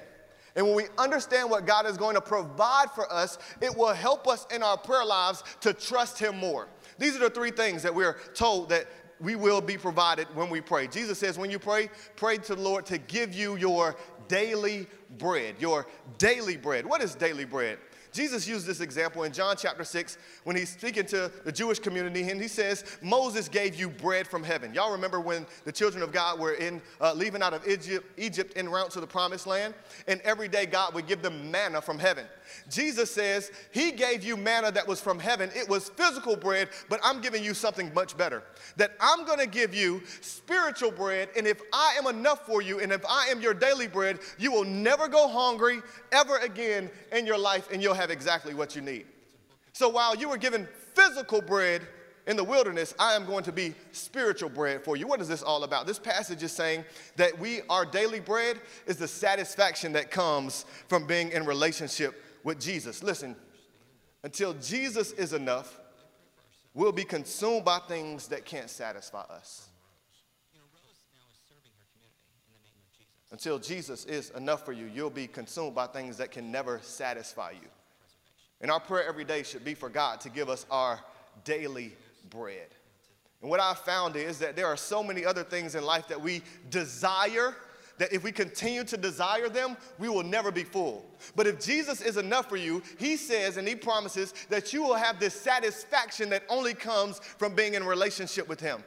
And 0.54 0.66
when 0.66 0.74
we 0.74 0.84
understand 0.98 1.48
what 1.48 1.66
God 1.66 1.86
is 1.86 1.96
going 1.96 2.14
to 2.14 2.20
provide 2.20 2.90
for 2.94 3.10
us, 3.10 3.38
it 3.60 3.74
will 3.74 3.94
help 3.94 4.28
us 4.28 4.46
in 4.54 4.62
our 4.62 4.76
prayer 4.76 5.04
lives 5.04 5.44
to 5.60 5.72
trust 5.72 6.18
Him 6.18 6.36
more. 6.36 6.68
These 6.98 7.16
are 7.16 7.20
the 7.20 7.30
three 7.30 7.50
things 7.50 7.82
that 7.84 7.94
we're 7.94 8.18
told 8.34 8.68
that 8.68 8.86
we 9.22 9.36
will 9.36 9.60
be 9.60 9.78
provided 9.78 10.26
when 10.34 10.50
we 10.50 10.60
pray. 10.60 10.88
Jesus 10.88 11.18
says, 11.18 11.38
when 11.38 11.50
you 11.50 11.58
pray, 11.58 11.88
pray 12.16 12.38
to 12.38 12.54
the 12.54 12.60
Lord 12.60 12.84
to 12.86 12.98
give 12.98 13.32
you 13.32 13.56
your 13.56 13.96
daily 14.28 14.86
bread, 15.18 15.56
your 15.58 15.86
daily 16.18 16.56
bread. 16.56 16.86
What 16.86 17.02
is 17.02 17.14
daily 17.14 17.44
bread? 17.44 17.78
Jesus 18.12 18.46
used 18.46 18.66
this 18.66 18.80
example 18.80 19.22
in 19.22 19.32
John 19.32 19.56
chapter 19.56 19.84
6 19.84 20.18
when 20.44 20.54
he's 20.54 20.70
speaking 20.70 21.06
to 21.06 21.30
the 21.44 21.52
Jewish 21.52 21.78
community, 21.78 22.28
and 22.28 22.40
he 22.40 22.48
says, 22.48 22.84
Moses 23.00 23.48
gave 23.48 23.74
you 23.74 23.88
bread 23.88 24.26
from 24.26 24.44
heaven. 24.44 24.74
Y'all 24.74 24.92
remember 24.92 25.20
when 25.20 25.46
the 25.64 25.72
children 25.72 26.02
of 26.02 26.12
God 26.12 26.38
were 26.38 26.52
in 26.52 26.82
uh, 27.00 27.14
leaving 27.14 27.42
out 27.42 27.54
of 27.54 27.66
Egypt, 27.66 28.06
Egypt 28.18 28.52
en 28.56 28.68
route 28.68 28.90
to 28.90 29.00
the 29.00 29.06
promised 29.06 29.46
land? 29.46 29.72
And 30.06 30.20
every 30.22 30.48
day 30.48 30.66
God 30.66 30.94
would 30.94 31.06
give 31.06 31.22
them 31.22 31.50
manna 31.50 31.80
from 31.80 31.98
heaven. 31.98 32.26
Jesus 32.70 33.10
says, 33.10 33.50
He 33.70 33.92
gave 33.92 34.22
you 34.22 34.36
manna 34.36 34.70
that 34.72 34.86
was 34.86 35.00
from 35.00 35.18
heaven. 35.18 35.50
It 35.54 35.68
was 35.68 35.88
physical 35.90 36.36
bread, 36.36 36.68
but 36.90 37.00
I'm 37.02 37.22
giving 37.22 37.42
you 37.42 37.54
something 37.54 37.92
much 37.94 38.16
better. 38.16 38.42
That 38.76 38.92
I'm 39.00 39.24
gonna 39.24 39.46
give 39.46 39.74
you 39.74 40.02
spiritual 40.20 40.90
bread, 40.90 41.30
and 41.36 41.46
if 41.46 41.62
I 41.72 41.96
am 41.98 42.06
enough 42.06 42.46
for 42.46 42.60
you, 42.60 42.80
and 42.80 42.92
if 42.92 43.04
I 43.08 43.28
am 43.28 43.40
your 43.40 43.54
daily 43.54 43.86
bread, 43.86 44.18
you 44.38 44.52
will 44.52 44.64
never 44.64 45.08
go 45.08 45.28
hungry 45.28 45.80
ever 46.10 46.36
again 46.38 46.90
in 47.12 47.26
your 47.26 47.38
life, 47.38 47.68
and 47.72 47.82
you'll 47.82 47.94
have 47.94 48.01
exactly 48.10 48.54
what 48.54 48.74
you 48.74 48.82
need. 48.82 49.06
So 49.72 49.88
while 49.88 50.14
you 50.14 50.28
were 50.28 50.36
given 50.36 50.68
physical 50.94 51.40
bread 51.40 51.82
in 52.26 52.36
the 52.36 52.44
wilderness, 52.44 52.94
I 52.98 53.14
am 53.14 53.26
going 53.26 53.44
to 53.44 53.52
be 53.52 53.74
spiritual 53.92 54.50
bread 54.50 54.84
for 54.84 54.96
you. 54.96 55.06
What 55.06 55.20
is 55.20 55.28
this 55.28 55.42
all 55.42 55.64
about? 55.64 55.86
This 55.86 55.98
passage 55.98 56.42
is 56.42 56.52
saying 56.52 56.84
that 57.16 57.38
we, 57.38 57.62
our 57.68 57.84
daily 57.84 58.20
bread, 58.20 58.60
is 58.86 58.96
the 58.96 59.08
satisfaction 59.08 59.92
that 59.94 60.10
comes 60.10 60.64
from 60.88 61.06
being 61.06 61.32
in 61.32 61.44
relationship 61.44 62.22
with 62.44 62.60
Jesus. 62.60 63.02
Listen, 63.02 63.34
until 64.22 64.54
Jesus 64.54 65.12
is 65.12 65.32
enough, 65.32 65.80
we'll 66.74 66.92
be 66.92 67.04
consumed 67.04 67.64
by 67.64 67.78
things 67.88 68.28
that 68.28 68.44
can't 68.44 68.70
satisfy 68.70 69.22
us. 69.22 69.68
Until 73.32 73.58
Jesus 73.58 74.04
is 74.04 74.30
enough 74.30 74.64
for 74.64 74.72
you, 74.72 74.84
you'll 74.84 75.08
be 75.08 75.26
consumed 75.26 75.74
by 75.74 75.86
things 75.86 76.18
that 76.18 76.30
can 76.30 76.52
never 76.52 76.78
satisfy 76.82 77.52
you. 77.52 77.68
And 78.62 78.70
our 78.70 78.80
prayer 78.80 79.06
every 79.06 79.24
day 79.24 79.42
should 79.42 79.64
be 79.64 79.74
for 79.74 79.88
God 79.88 80.20
to 80.20 80.30
give 80.30 80.48
us 80.48 80.64
our 80.70 81.00
daily 81.44 81.92
bread. 82.30 82.68
And 83.40 83.50
what 83.50 83.60
I 83.60 83.74
found 83.74 84.14
is 84.14 84.38
that 84.38 84.54
there 84.54 84.66
are 84.66 84.76
so 84.76 85.02
many 85.02 85.24
other 85.24 85.42
things 85.42 85.74
in 85.74 85.84
life 85.84 86.06
that 86.08 86.20
we 86.20 86.42
desire 86.70 87.56
that 87.98 88.12
if 88.12 88.24
we 88.24 88.32
continue 88.32 88.84
to 88.84 88.96
desire 88.96 89.48
them, 89.48 89.76
we 89.98 90.08
will 90.08 90.22
never 90.22 90.50
be 90.50 90.64
full. 90.64 91.04
But 91.36 91.46
if 91.46 91.60
Jesus 91.64 92.00
is 92.00 92.16
enough 92.16 92.48
for 92.48 92.56
you, 92.56 92.82
he 92.98 93.16
says 93.16 93.58
and 93.58 93.68
he 93.68 93.74
promises 93.74 94.32
that 94.48 94.72
you 94.72 94.82
will 94.82 94.94
have 94.94 95.20
this 95.20 95.34
satisfaction 95.34 96.30
that 96.30 96.42
only 96.48 96.74
comes 96.74 97.18
from 97.18 97.54
being 97.54 97.74
in 97.74 97.84
relationship 97.84 98.48
with 98.48 98.60
him. 98.60 98.82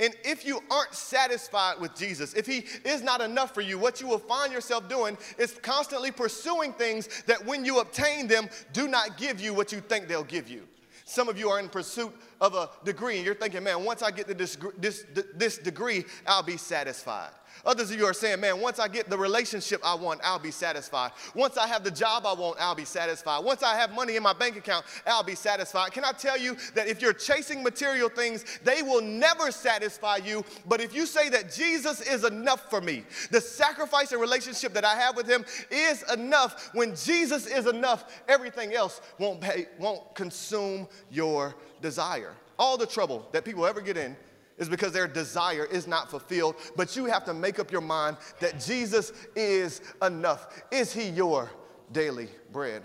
And 0.00 0.14
if 0.24 0.44
you 0.44 0.60
aren't 0.70 0.92
satisfied 0.92 1.80
with 1.80 1.94
Jesus, 1.94 2.34
if 2.34 2.46
He 2.46 2.64
is 2.84 3.02
not 3.02 3.20
enough 3.20 3.54
for 3.54 3.60
you, 3.60 3.78
what 3.78 4.00
you 4.00 4.08
will 4.08 4.18
find 4.18 4.52
yourself 4.52 4.88
doing 4.88 5.16
is 5.38 5.52
constantly 5.62 6.10
pursuing 6.10 6.72
things 6.72 7.22
that 7.26 7.44
when 7.44 7.64
you 7.64 7.80
obtain 7.80 8.26
them, 8.26 8.48
do 8.72 8.88
not 8.88 9.16
give 9.16 9.40
you 9.40 9.54
what 9.54 9.70
you 9.70 9.80
think 9.80 10.08
they'll 10.08 10.24
give 10.24 10.48
you. 10.48 10.66
Some 11.04 11.28
of 11.28 11.38
you 11.38 11.50
are 11.50 11.60
in 11.60 11.68
pursuit 11.68 12.12
of 12.40 12.54
a 12.54 12.70
degree 12.84 13.16
and 13.16 13.26
you're 13.26 13.34
thinking, 13.34 13.62
man, 13.62 13.84
once 13.84 14.02
I 14.02 14.10
get 14.10 14.26
this, 14.38 14.56
this, 14.78 15.04
this 15.34 15.58
degree, 15.58 16.04
I'll 16.26 16.42
be 16.42 16.56
satisfied. 16.56 17.30
Others 17.64 17.90
of 17.90 17.98
you 17.98 18.06
are 18.06 18.12
saying, 18.12 18.40
man, 18.40 18.60
once 18.60 18.78
I 18.78 18.88
get 18.88 19.08
the 19.08 19.18
relationship 19.18 19.80
I 19.84 19.94
want, 19.94 20.20
I'll 20.22 20.38
be 20.38 20.50
satisfied. 20.50 21.12
Once 21.34 21.56
I 21.56 21.66
have 21.66 21.84
the 21.84 21.90
job 21.90 22.26
I 22.26 22.32
want, 22.32 22.58
I'll 22.60 22.74
be 22.74 22.84
satisfied. 22.84 23.44
Once 23.44 23.62
I 23.62 23.76
have 23.76 23.94
money 23.94 24.16
in 24.16 24.22
my 24.22 24.32
bank 24.32 24.56
account, 24.56 24.84
I'll 25.06 25.22
be 25.22 25.34
satisfied. 25.34 25.92
Can 25.92 26.04
I 26.04 26.12
tell 26.12 26.38
you 26.38 26.56
that 26.74 26.88
if 26.88 27.00
you're 27.00 27.12
chasing 27.12 27.62
material 27.62 28.08
things, 28.08 28.44
they 28.64 28.82
will 28.82 29.02
never 29.02 29.50
satisfy 29.50 30.16
you. 30.16 30.44
But 30.66 30.80
if 30.80 30.94
you 30.94 31.06
say 31.06 31.28
that 31.30 31.52
Jesus 31.52 32.00
is 32.00 32.24
enough 32.24 32.68
for 32.70 32.80
me, 32.80 33.04
the 33.30 33.40
sacrifice 33.40 34.12
and 34.12 34.20
relationship 34.20 34.72
that 34.74 34.84
I 34.84 34.94
have 34.94 35.16
with 35.16 35.28
Him 35.28 35.44
is 35.70 36.02
enough, 36.12 36.70
when 36.74 36.94
Jesus 36.94 37.46
is 37.46 37.66
enough, 37.66 38.22
everything 38.28 38.74
else 38.74 39.00
won't, 39.18 39.40
pay, 39.40 39.66
won't 39.78 40.14
consume 40.14 40.88
your 41.10 41.54
desire. 41.80 42.34
All 42.58 42.76
the 42.76 42.86
trouble 42.86 43.26
that 43.32 43.44
people 43.44 43.66
ever 43.66 43.80
get 43.80 43.96
in 43.96 44.16
is 44.58 44.68
because 44.68 44.92
their 44.92 45.08
desire 45.08 45.64
is 45.64 45.86
not 45.86 46.10
fulfilled. 46.10 46.56
But 46.76 46.96
you 46.96 47.06
have 47.06 47.24
to 47.24 47.34
make 47.34 47.58
up 47.58 47.72
your 47.72 47.80
mind 47.80 48.16
that 48.40 48.60
Jesus 48.60 49.12
is 49.34 49.80
enough. 50.02 50.62
Is 50.70 50.92
he 50.92 51.08
your 51.08 51.50
daily 51.92 52.28
bread? 52.52 52.82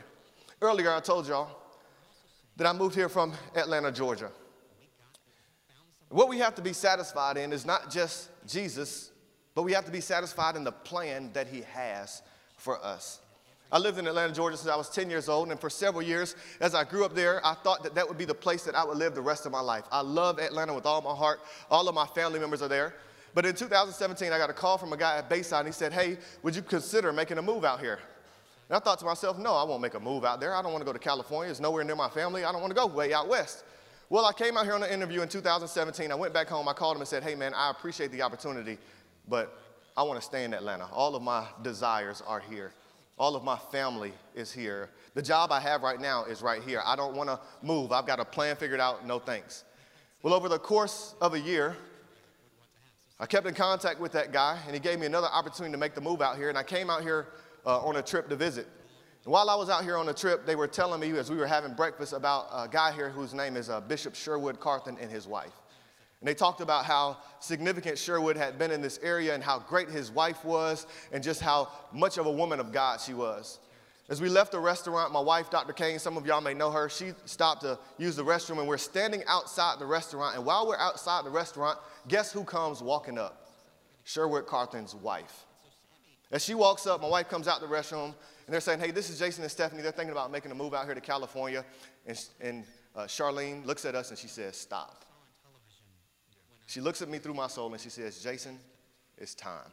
Earlier, 0.61 0.91
I 0.91 0.99
told 0.99 1.27
y'all 1.27 1.49
that 2.57 2.67
I 2.67 2.73
moved 2.73 2.95
here 2.95 3.09
from 3.09 3.33
Atlanta, 3.55 3.91
Georgia. 3.91 4.31
What 6.09 6.27
we 6.27 6.39
have 6.39 6.55
to 6.55 6.61
be 6.61 6.73
satisfied 6.73 7.37
in 7.37 7.53
is 7.53 7.65
not 7.65 7.91
just 7.91 8.29
Jesus, 8.47 9.11
but 9.53 9.63
we 9.63 9.73
have 9.73 9.85
to 9.85 9.91
be 9.91 10.01
satisfied 10.01 10.55
in 10.55 10.63
the 10.63 10.71
plan 10.71 11.29
that 11.33 11.47
he 11.47 11.61
has 11.73 12.21
for 12.57 12.83
us. 12.83 13.21
I 13.71 13.77
lived 13.77 13.99
in 13.99 14.07
Atlanta, 14.07 14.33
Georgia 14.33 14.57
since 14.57 14.69
I 14.69 14.75
was 14.75 14.89
10 14.89 15.09
years 15.09 15.29
old, 15.29 15.51
and 15.51 15.59
for 15.59 15.69
several 15.69 16.01
years, 16.01 16.35
as 16.59 16.73
I 16.73 16.83
grew 16.83 17.05
up 17.05 17.13
there, 17.13 17.45
I 17.45 17.53
thought 17.53 17.83
that 17.83 17.93
that 17.95 18.07
would 18.07 18.17
be 18.17 18.25
the 18.25 18.33
place 18.33 18.63
that 18.63 18.73
I 18.75 18.83
would 18.83 18.97
live 18.97 19.13
the 19.13 19.21
rest 19.21 19.45
of 19.45 19.51
my 19.51 19.59
life. 19.59 19.83
I 19.91 20.01
love 20.01 20.39
Atlanta 20.39 20.73
with 20.73 20.87
all 20.87 21.01
my 21.01 21.13
heart. 21.13 21.41
All 21.69 21.87
of 21.87 21.93
my 21.93 22.07
family 22.07 22.39
members 22.39 22.61
are 22.63 22.67
there. 22.67 22.95
But 23.35 23.45
in 23.45 23.53
2017, 23.53 24.33
I 24.33 24.37
got 24.39 24.49
a 24.49 24.53
call 24.53 24.79
from 24.79 24.91
a 24.91 24.97
guy 24.97 25.17
at 25.17 25.29
Bayside, 25.29 25.59
and 25.59 25.67
he 25.67 25.73
said, 25.73 25.93
Hey, 25.93 26.17
would 26.41 26.55
you 26.55 26.63
consider 26.63 27.13
making 27.13 27.37
a 27.37 27.43
move 27.43 27.63
out 27.63 27.79
here? 27.79 27.99
And 28.69 28.75
I 28.75 28.79
thought 28.79 28.99
to 28.99 29.05
myself, 29.05 29.37
no, 29.39 29.55
I 29.55 29.63
won't 29.63 29.81
make 29.81 29.95
a 29.95 29.99
move 29.99 30.23
out 30.23 30.39
there. 30.39 30.53
I 30.53 30.61
don't 30.61 30.71
want 30.71 30.81
to 30.81 30.85
go 30.85 30.93
to 30.93 30.99
California. 30.99 31.49
It's 31.49 31.59
nowhere 31.59 31.83
near 31.83 31.95
my 31.95 32.09
family. 32.09 32.45
I 32.45 32.51
don't 32.51 32.61
want 32.61 32.69
to 32.69 32.75
go 32.75 32.85
way 32.85 33.13
out 33.13 33.27
west. 33.27 33.63
Well, 34.09 34.25
I 34.25 34.33
came 34.33 34.57
out 34.57 34.65
here 34.65 34.75
on 34.75 34.83
an 34.83 34.91
interview 34.91 35.21
in 35.21 35.27
2017. 35.27 36.11
I 36.11 36.15
went 36.15 36.35
back 36.35 36.47
home. 36.47 36.67
I 36.67 36.73
called 36.73 36.95
him 36.95 37.01
and 37.01 37.07
said, 37.07 37.23
hey, 37.23 37.33
man, 37.33 37.53
I 37.55 37.71
appreciate 37.71 38.11
the 38.11 38.21
opportunity, 38.21 38.77
but 39.27 39.57
I 39.97 40.03
want 40.03 40.19
to 40.19 40.25
stay 40.25 40.43
in 40.43 40.53
Atlanta. 40.53 40.87
All 40.91 41.15
of 41.15 41.23
my 41.23 41.47
desires 41.63 42.21
are 42.27 42.39
here. 42.39 42.71
All 43.19 43.35
of 43.35 43.43
my 43.43 43.57
family 43.57 44.13
is 44.33 44.51
here. 44.51 44.89
The 45.13 45.21
job 45.21 45.51
I 45.51 45.59
have 45.59 45.83
right 45.83 45.99
now 45.99 46.23
is 46.23 46.41
right 46.41 46.63
here. 46.63 46.81
I 46.85 46.95
don't 46.95 47.15
want 47.15 47.29
to 47.29 47.39
move. 47.61 47.91
I've 47.91 48.07
got 48.07 48.21
a 48.21 48.25
plan 48.25 48.55
figured 48.55 48.79
out. 48.79 49.05
No 49.05 49.19
thanks. 49.19 49.65
Well, 50.23 50.33
over 50.33 50.47
the 50.47 50.57
course 50.57 51.15
of 51.19 51.33
a 51.33 51.39
year, 51.39 51.75
I 53.19 53.25
kept 53.25 53.45
in 53.45 53.53
contact 53.53 53.99
with 53.99 54.13
that 54.13 54.31
guy, 54.31 54.57
and 54.65 54.73
he 54.73 54.79
gave 54.79 54.99
me 54.99 55.05
another 55.05 55.27
opportunity 55.27 55.73
to 55.73 55.77
make 55.77 55.95
the 55.95 56.01
move 56.01 56.21
out 56.21 56.37
here. 56.37 56.47
And 56.47 56.57
I 56.57 56.63
came 56.63 56.89
out 56.89 57.01
here 57.01 57.27
uh, 57.65 57.85
on 57.85 57.97
a 57.97 58.01
trip 58.01 58.29
to 58.29 58.37
visit. 58.37 58.67
And 59.25 59.33
while 59.33 59.49
I 59.49 59.55
was 59.55 59.69
out 59.69 59.83
here 59.83 59.97
on 59.97 60.05
the 60.05 60.13
trip, 60.13 60.45
they 60.45 60.55
were 60.55 60.67
telling 60.67 61.01
me 61.01 61.11
as 61.17 61.29
we 61.29 61.35
were 61.35 61.45
having 61.45 61.73
breakfast 61.73 62.13
about 62.13 62.47
a 62.53 62.69
guy 62.69 62.93
here 62.93 63.09
whose 63.09 63.33
name 63.33 63.57
is 63.57 63.69
uh, 63.69 63.81
Bishop 63.81 64.15
Sherwood 64.15 64.61
Carthen 64.61 64.97
and 64.99 65.11
his 65.11 65.27
wife. 65.27 65.51
And 66.21 66.27
they 66.27 66.33
talked 66.33 66.59
about 66.59 66.85
how 66.85 67.17
significant 67.39 67.97
Sherwood 67.97 68.35
had 68.35 68.59
been 68.59 68.71
in 68.71 68.81
this 68.81 68.99
area 69.01 69.33
and 69.33 69.43
how 69.43 69.59
great 69.59 69.89
his 69.89 70.11
wife 70.11 70.43
was 70.43 70.85
and 71.13 71.23
just 71.23 71.41
how 71.41 71.69
much 71.93 72.17
of 72.17 72.25
a 72.25 72.31
woman 72.31 72.59
of 72.59 72.71
God 72.73 72.99
she 72.99 73.13
was. 73.13 73.59
As 74.09 74.19
we 74.19 74.27
left 74.27 74.51
the 74.51 74.59
restaurant, 74.59 75.13
my 75.13 75.19
wife, 75.19 75.51
Dr. 75.51 75.71
Kane, 75.71 75.99
some 75.99 76.17
of 76.17 76.25
y'all 76.25 76.41
may 76.41 76.55
know 76.55 76.71
her, 76.71 76.89
she 76.89 77.13
stopped 77.25 77.61
to 77.61 77.77
use 77.99 78.15
the 78.15 78.25
restroom 78.25 78.57
and 78.57 78.67
we're 78.67 78.77
standing 78.77 79.23
outside 79.27 79.79
the 79.79 79.85
restaurant. 79.85 80.35
And 80.35 80.45
while 80.45 80.67
we're 80.67 80.79
outside 80.79 81.25
the 81.25 81.29
restaurant, 81.29 81.77
guess 82.07 82.31
who 82.33 82.43
comes 82.43 82.81
walking 82.81 83.19
up? 83.19 83.51
Sherwood 84.03 84.47
Carthen's 84.47 84.95
wife. 84.95 85.45
As 86.31 86.43
she 86.43 86.55
walks 86.55 86.87
up, 86.87 87.01
my 87.01 87.07
wife 87.07 87.29
comes 87.29 87.47
out 87.47 87.61
the 87.61 87.67
restroom 87.67 88.05
and 88.05 88.53
they're 88.53 88.61
saying, 88.61 88.79
Hey, 88.79 88.89
this 88.89 89.11
is 89.11 89.19
Jason 89.19 89.43
and 89.43 89.51
Stephanie. 89.51 89.83
They're 89.83 89.91
thinking 89.91 90.11
about 90.11 90.31
making 90.31 90.51
a 90.51 90.55
move 90.55 90.73
out 90.73 90.85
here 90.85 90.95
to 90.95 91.01
California. 91.01 91.63
And, 92.07 92.19
and 92.41 92.63
uh, 92.95 93.01
Charlene 93.01 93.63
looks 93.65 93.85
at 93.85 93.93
us 93.93 94.09
and 94.09 94.17
she 94.17 94.27
says, 94.27 94.57
Stop. 94.57 95.05
She 96.69 96.81
looks 96.81 97.01
at 97.01 97.09
me 97.09 97.17
through 97.17 97.33
my 97.33 97.47
soul 97.47 97.71
and 97.71 97.81
she 97.81 97.89
says, 97.89 98.19
Jason, 98.21 98.59
it's 99.17 99.33
time. 99.33 99.71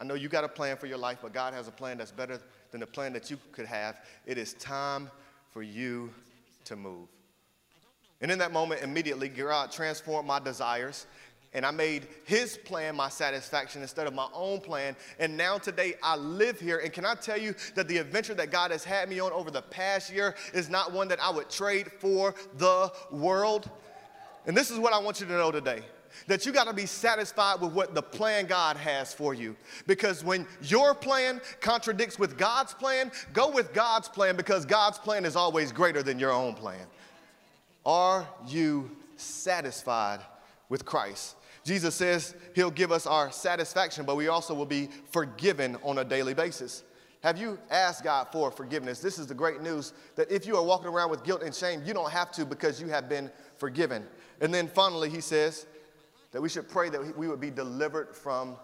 I 0.00 0.04
know 0.04 0.14
you 0.14 0.30
got 0.30 0.44
a 0.44 0.48
plan 0.48 0.78
for 0.78 0.86
your 0.86 0.96
life, 0.96 1.18
but 1.20 1.34
God 1.34 1.52
has 1.52 1.68
a 1.68 1.70
plan 1.70 1.98
that's 1.98 2.10
better 2.10 2.40
than 2.70 2.80
the 2.80 2.86
plan 2.86 3.12
that 3.12 3.30
you 3.30 3.36
could 3.52 3.66
have. 3.66 4.00
It 4.24 4.38
is 4.38 4.54
time 4.54 5.10
for 5.52 5.62
you 5.62 6.08
to 6.64 6.74
move. 6.74 7.08
And 8.22 8.30
in 8.30 8.38
that 8.38 8.50
moment, 8.50 8.80
immediately, 8.80 9.28
God 9.28 9.70
transformed 9.70 10.26
my 10.26 10.38
desires. 10.38 11.06
And 11.52 11.66
I 11.66 11.70
made 11.70 12.08
his 12.24 12.56
plan 12.56 12.96
my 12.96 13.10
satisfaction 13.10 13.82
instead 13.82 14.06
of 14.06 14.14
my 14.14 14.28
own 14.32 14.60
plan. 14.60 14.96
And 15.18 15.36
now 15.36 15.58
today 15.58 15.96
I 16.02 16.16
live 16.16 16.58
here. 16.58 16.78
And 16.78 16.94
can 16.94 17.04
I 17.04 17.14
tell 17.14 17.38
you 17.38 17.54
that 17.74 17.88
the 17.88 17.98
adventure 17.98 18.34
that 18.34 18.50
God 18.50 18.70
has 18.70 18.84
had 18.84 19.10
me 19.10 19.20
on 19.20 19.32
over 19.32 19.50
the 19.50 19.62
past 19.62 20.10
year 20.10 20.34
is 20.54 20.70
not 20.70 20.92
one 20.92 21.08
that 21.08 21.20
I 21.22 21.28
would 21.28 21.50
trade 21.50 21.92
for 22.00 22.34
the 22.56 22.90
world? 23.10 23.68
And 24.46 24.56
this 24.56 24.70
is 24.70 24.78
what 24.78 24.92
I 24.92 24.98
want 24.98 25.20
you 25.20 25.26
to 25.26 25.32
know 25.32 25.50
today 25.50 25.82
that 26.26 26.46
you 26.46 26.52
got 26.52 26.66
to 26.66 26.72
be 26.72 26.86
satisfied 26.86 27.60
with 27.60 27.72
what 27.72 27.94
the 27.94 28.02
plan 28.02 28.46
God 28.46 28.76
has 28.76 29.12
for 29.12 29.34
you. 29.34 29.54
Because 29.86 30.24
when 30.24 30.46
your 30.62 30.94
plan 30.94 31.40
contradicts 31.60 32.18
with 32.18 32.38
God's 32.38 32.72
plan, 32.72 33.12
go 33.32 33.50
with 33.50 33.72
God's 33.74 34.08
plan 34.08 34.36
because 34.36 34.64
God's 34.64 34.98
plan 34.98 35.24
is 35.24 35.36
always 35.36 35.72
greater 35.72 36.02
than 36.02 36.18
your 36.18 36.32
own 36.32 36.54
plan. 36.54 36.86
Are 37.84 38.26
you 38.46 38.90
satisfied 39.16 40.20
with 40.68 40.84
Christ? 40.84 41.36
Jesus 41.64 41.94
says 41.94 42.34
he'll 42.54 42.70
give 42.70 42.92
us 42.92 43.06
our 43.06 43.30
satisfaction, 43.30 44.04
but 44.04 44.16
we 44.16 44.28
also 44.28 44.54
will 44.54 44.66
be 44.66 44.88
forgiven 45.10 45.76
on 45.82 45.98
a 45.98 46.04
daily 46.04 46.34
basis. 46.34 46.84
Have 47.22 47.38
you 47.38 47.58
asked 47.70 48.04
God 48.04 48.28
for 48.30 48.50
forgiveness? 48.50 49.00
This 49.00 49.18
is 49.18 49.26
the 49.26 49.34
great 49.34 49.60
news 49.60 49.92
that 50.14 50.30
if 50.30 50.46
you 50.46 50.56
are 50.56 50.62
walking 50.62 50.88
around 50.88 51.10
with 51.10 51.24
guilt 51.24 51.42
and 51.42 51.54
shame, 51.54 51.82
you 51.84 51.92
don't 51.92 52.10
have 52.10 52.30
to 52.32 52.44
because 52.44 52.80
you 52.80 52.86
have 52.88 53.08
been 53.08 53.30
forgiven. 53.56 54.06
And 54.40 54.52
then 54.52 54.68
finally, 54.68 55.08
he 55.08 55.20
says, 55.20 55.66
that 56.36 56.42
we 56.42 56.50
should 56.50 56.68
pray 56.68 56.90
that 56.90 57.16
we 57.16 57.28
would 57.28 57.40
be 57.40 57.50
delivered 57.50 58.14
from 58.14 58.56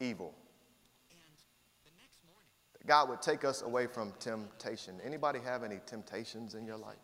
evil. 0.00 0.34
That 2.72 2.86
God 2.86 3.10
would 3.10 3.20
take 3.20 3.44
us 3.44 3.60
away 3.60 3.86
from 3.86 4.14
temptation. 4.18 4.98
Anybody 5.04 5.38
have 5.44 5.62
any 5.62 5.78
temptations 5.84 6.54
in 6.54 6.64
your 6.64 6.78
life? 6.78 6.96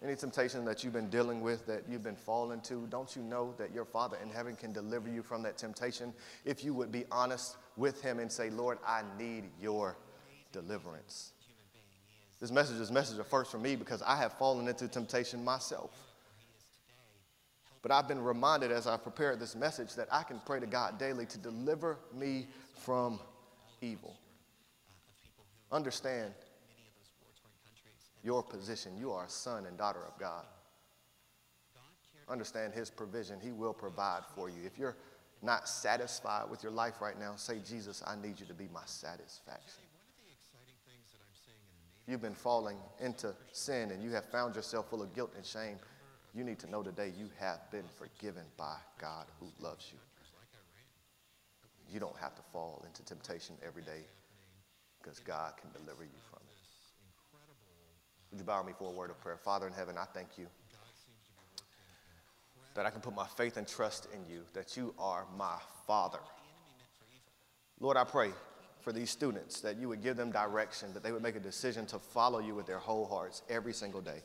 Any 0.00 0.14
temptation 0.14 0.64
that 0.64 0.84
you've 0.84 0.92
been 0.92 1.10
dealing 1.10 1.40
with, 1.40 1.66
that 1.66 1.82
you've 1.88 2.04
been 2.04 2.14
falling 2.14 2.60
to, 2.60 2.86
don't 2.88 3.16
you 3.16 3.22
know 3.22 3.52
that 3.58 3.74
your 3.74 3.84
Father 3.84 4.16
in 4.22 4.30
heaven 4.30 4.54
can 4.54 4.72
deliver 4.72 5.08
you 5.08 5.24
from 5.24 5.42
that 5.42 5.58
temptation 5.58 6.14
if 6.44 6.62
you 6.62 6.72
would 6.74 6.92
be 6.92 7.04
honest 7.10 7.56
with 7.76 8.00
Him 8.00 8.20
and 8.20 8.30
say, 8.30 8.48
Lord, 8.48 8.78
I 8.86 9.02
need 9.18 9.46
your 9.60 9.96
deliverance. 10.52 11.32
This 12.40 12.52
message 12.52 12.80
is 12.80 12.90
message 12.90 13.18
of 13.18 13.26
first 13.26 13.50
for 13.50 13.58
me 13.58 13.74
because 13.74 14.00
I 14.02 14.16
have 14.16 14.32
fallen 14.34 14.68
into 14.68 14.86
temptation 14.86 15.44
myself. 15.44 15.90
But 17.82 17.90
I've 17.90 18.06
been 18.06 18.22
reminded 18.22 18.70
as 18.70 18.86
I 18.86 18.96
prepared 18.96 19.40
this 19.40 19.56
message 19.56 19.94
that 19.94 20.08
I 20.12 20.22
can 20.22 20.40
pray 20.44 20.60
to 20.60 20.66
God 20.66 20.98
daily 20.98 21.26
to 21.26 21.38
deliver 21.38 21.98
me 22.14 22.46
from 22.74 23.18
evil. 23.80 24.16
Understand 25.70 26.32
your 28.22 28.42
position. 28.42 28.92
You 28.98 29.12
are 29.12 29.24
a 29.24 29.30
son 29.30 29.66
and 29.66 29.76
daughter 29.76 30.04
of 30.06 30.18
God. 30.18 30.44
Understand 32.28 32.74
His 32.74 32.90
provision. 32.90 33.38
He 33.40 33.52
will 33.52 33.72
provide 33.72 34.22
for 34.34 34.48
you. 34.48 34.64
If 34.64 34.78
you're 34.78 34.96
not 35.42 35.68
satisfied 35.68 36.50
with 36.50 36.62
your 36.62 36.72
life 36.72 37.00
right 37.00 37.18
now, 37.18 37.36
say, 37.36 37.58
Jesus, 37.66 38.02
I 38.06 38.16
need 38.16 38.40
you 38.40 38.46
to 38.46 38.54
be 38.54 38.68
my 38.72 38.82
satisfaction. 38.86 39.87
You've 42.08 42.22
been 42.22 42.34
falling 42.34 42.78
into 43.00 43.34
sin 43.52 43.90
and 43.90 44.02
you 44.02 44.10
have 44.12 44.24
found 44.24 44.56
yourself 44.56 44.88
full 44.88 45.02
of 45.02 45.14
guilt 45.14 45.32
and 45.36 45.44
shame 45.44 45.76
you 46.34 46.42
need 46.44 46.58
to 46.60 46.70
know 46.70 46.82
today 46.82 47.12
you 47.18 47.28
have 47.38 47.70
been 47.70 47.84
forgiven 47.96 48.44
by 48.56 48.76
God 48.98 49.26
who 49.40 49.46
loves 49.60 49.90
you. 49.92 49.98
You 51.92 52.00
don't 52.00 52.16
have 52.18 52.34
to 52.36 52.42
fall 52.52 52.84
into 52.86 53.02
temptation 53.04 53.56
every 53.66 53.82
day 53.82 54.04
because 55.02 55.18
God 55.20 55.54
can 55.60 55.70
deliver 55.72 56.04
you 56.04 56.20
from 56.30 56.40
it. 56.48 56.56
Would 58.30 58.38
you 58.38 58.44
bow 58.44 58.62
me 58.62 58.72
for 58.78 58.90
a 58.90 58.94
word 58.94 59.10
of 59.10 59.20
prayer? 59.20 59.36
Father 59.36 59.66
in 59.66 59.72
heaven, 59.72 59.96
I 59.98 60.04
thank 60.04 60.38
you 60.38 60.46
that 62.74 62.86
I 62.86 62.90
can 62.90 63.00
put 63.00 63.14
my 63.14 63.26
faith 63.26 63.56
and 63.56 63.66
trust 63.66 64.06
in 64.14 64.20
you, 64.32 64.42
that 64.52 64.76
you 64.76 64.94
are 64.98 65.26
my 65.36 65.56
Father. 65.86 66.20
Lord, 67.80 67.96
I 67.96 68.04
pray 68.04 68.30
for 68.88 68.92
these 68.94 69.10
students 69.10 69.60
that 69.60 69.76
you 69.76 69.86
would 69.86 70.02
give 70.02 70.16
them 70.16 70.32
direction, 70.32 70.94
that 70.94 71.02
they 71.02 71.12
would 71.12 71.22
make 71.22 71.36
a 71.36 71.40
decision 71.40 71.84
to 71.84 71.98
follow 71.98 72.38
you 72.38 72.54
with 72.54 72.64
their 72.64 72.78
whole 72.78 73.04
hearts 73.04 73.42
every 73.50 73.74
single 73.74 74.00
day 74.00 74.22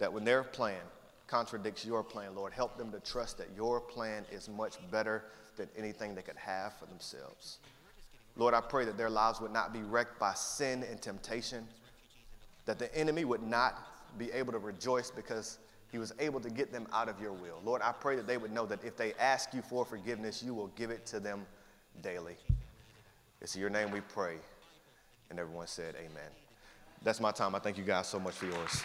that 0.00 0.12
when 0.12 0.24
their 0.24 0.42
plan 0.42 0.80
contradicts 1.28 1.86
your 1.86 2.02
plan, 2.02 2.34
Lord, 2.34 2.52
help 2.52 2.76
them 2.76 2.90
to 2.90 2.98
trust 2.98 3.38
that 3.38 3.46
your 3.54 3.80
plan 3.80 4.24
is 4.32 4.48
much 4.48 4.78
better 4.90 5.22
than 5.56 5.68
anything 5.78 6.16
they 6.16 6.22
could 6.22 6.36
have 6.36 6.76
for 6.80 6.86
themselves. 6.86 7.58
Lord, 8.34 8.54
I 8.54 8.60
pray 8.60 8.84
that 8.86 8.98
their 8.98 9.08
lives 9.08 9.40
would 9.40 9.52
not 9.52 9.72
be 9.72 9.82
wrecked 9.82 10.18
by 10.18 10.34
sin 10.34 10.82
and 10.90 11.00
temptation, 11.00 11.64
that 12.66 12.80
the 12.80 12.92
enemy 12.92 13.24
would 13.24 13.44
not 13.44 14.18
be 14.18 14.32
able 14.32 14.50
to 14.50 14.58
rejoice 14.58 15.12
because 15.12 15.60
he 15.92 15.98
was 15.98 16.12
able 16.18 16.40
to 16.40 16.50
get 16.50 16.72
them 16.72 16.88
out 16.92 17.08
of 17.08 17.20
your 17.20 17.32
will. 17.32 17.60
Lord, 17.64 17.82
I 17.84 17.92
pray 17.92 18.16
that 18.16 18.26
they 18.26 18.36
would 18.36 18.50
know 18.50 18.66
that 18.66 18.82
if 18.82 18.96
they 18.96 19.14
ask 19.14 19.54
you 19.54 19.62
for 19.62 19.84
forgiveness, 19.84 20.42
you 20.42 20.54
will 20.54 20.72
give 20.74 20.90
it 20.90 21.06
to 21.06 21.20
them 21.20 21.46
daily. 22.02 22.34
It's 23.44 23.54
in 23.56 23.60
your 23.60 23.68
name 23.68 23.90
we 23.90 24.00
pray. 24.00 24.36
And 25.28 25.38
everyone 25.38 25.66
said, 25.66 25.96
Amen. 25.96 26.30
That's 27.02 27.20
my 27.20 27.30
time. 27.30 27.54
I 27.54 27.58
thank 27.58 27.76
you 27.76 27.84
guys 27.84 28.08
so 28.08 28.18
much 28.18 28.32
for 28.36 28.46
yours. 28.46 28.82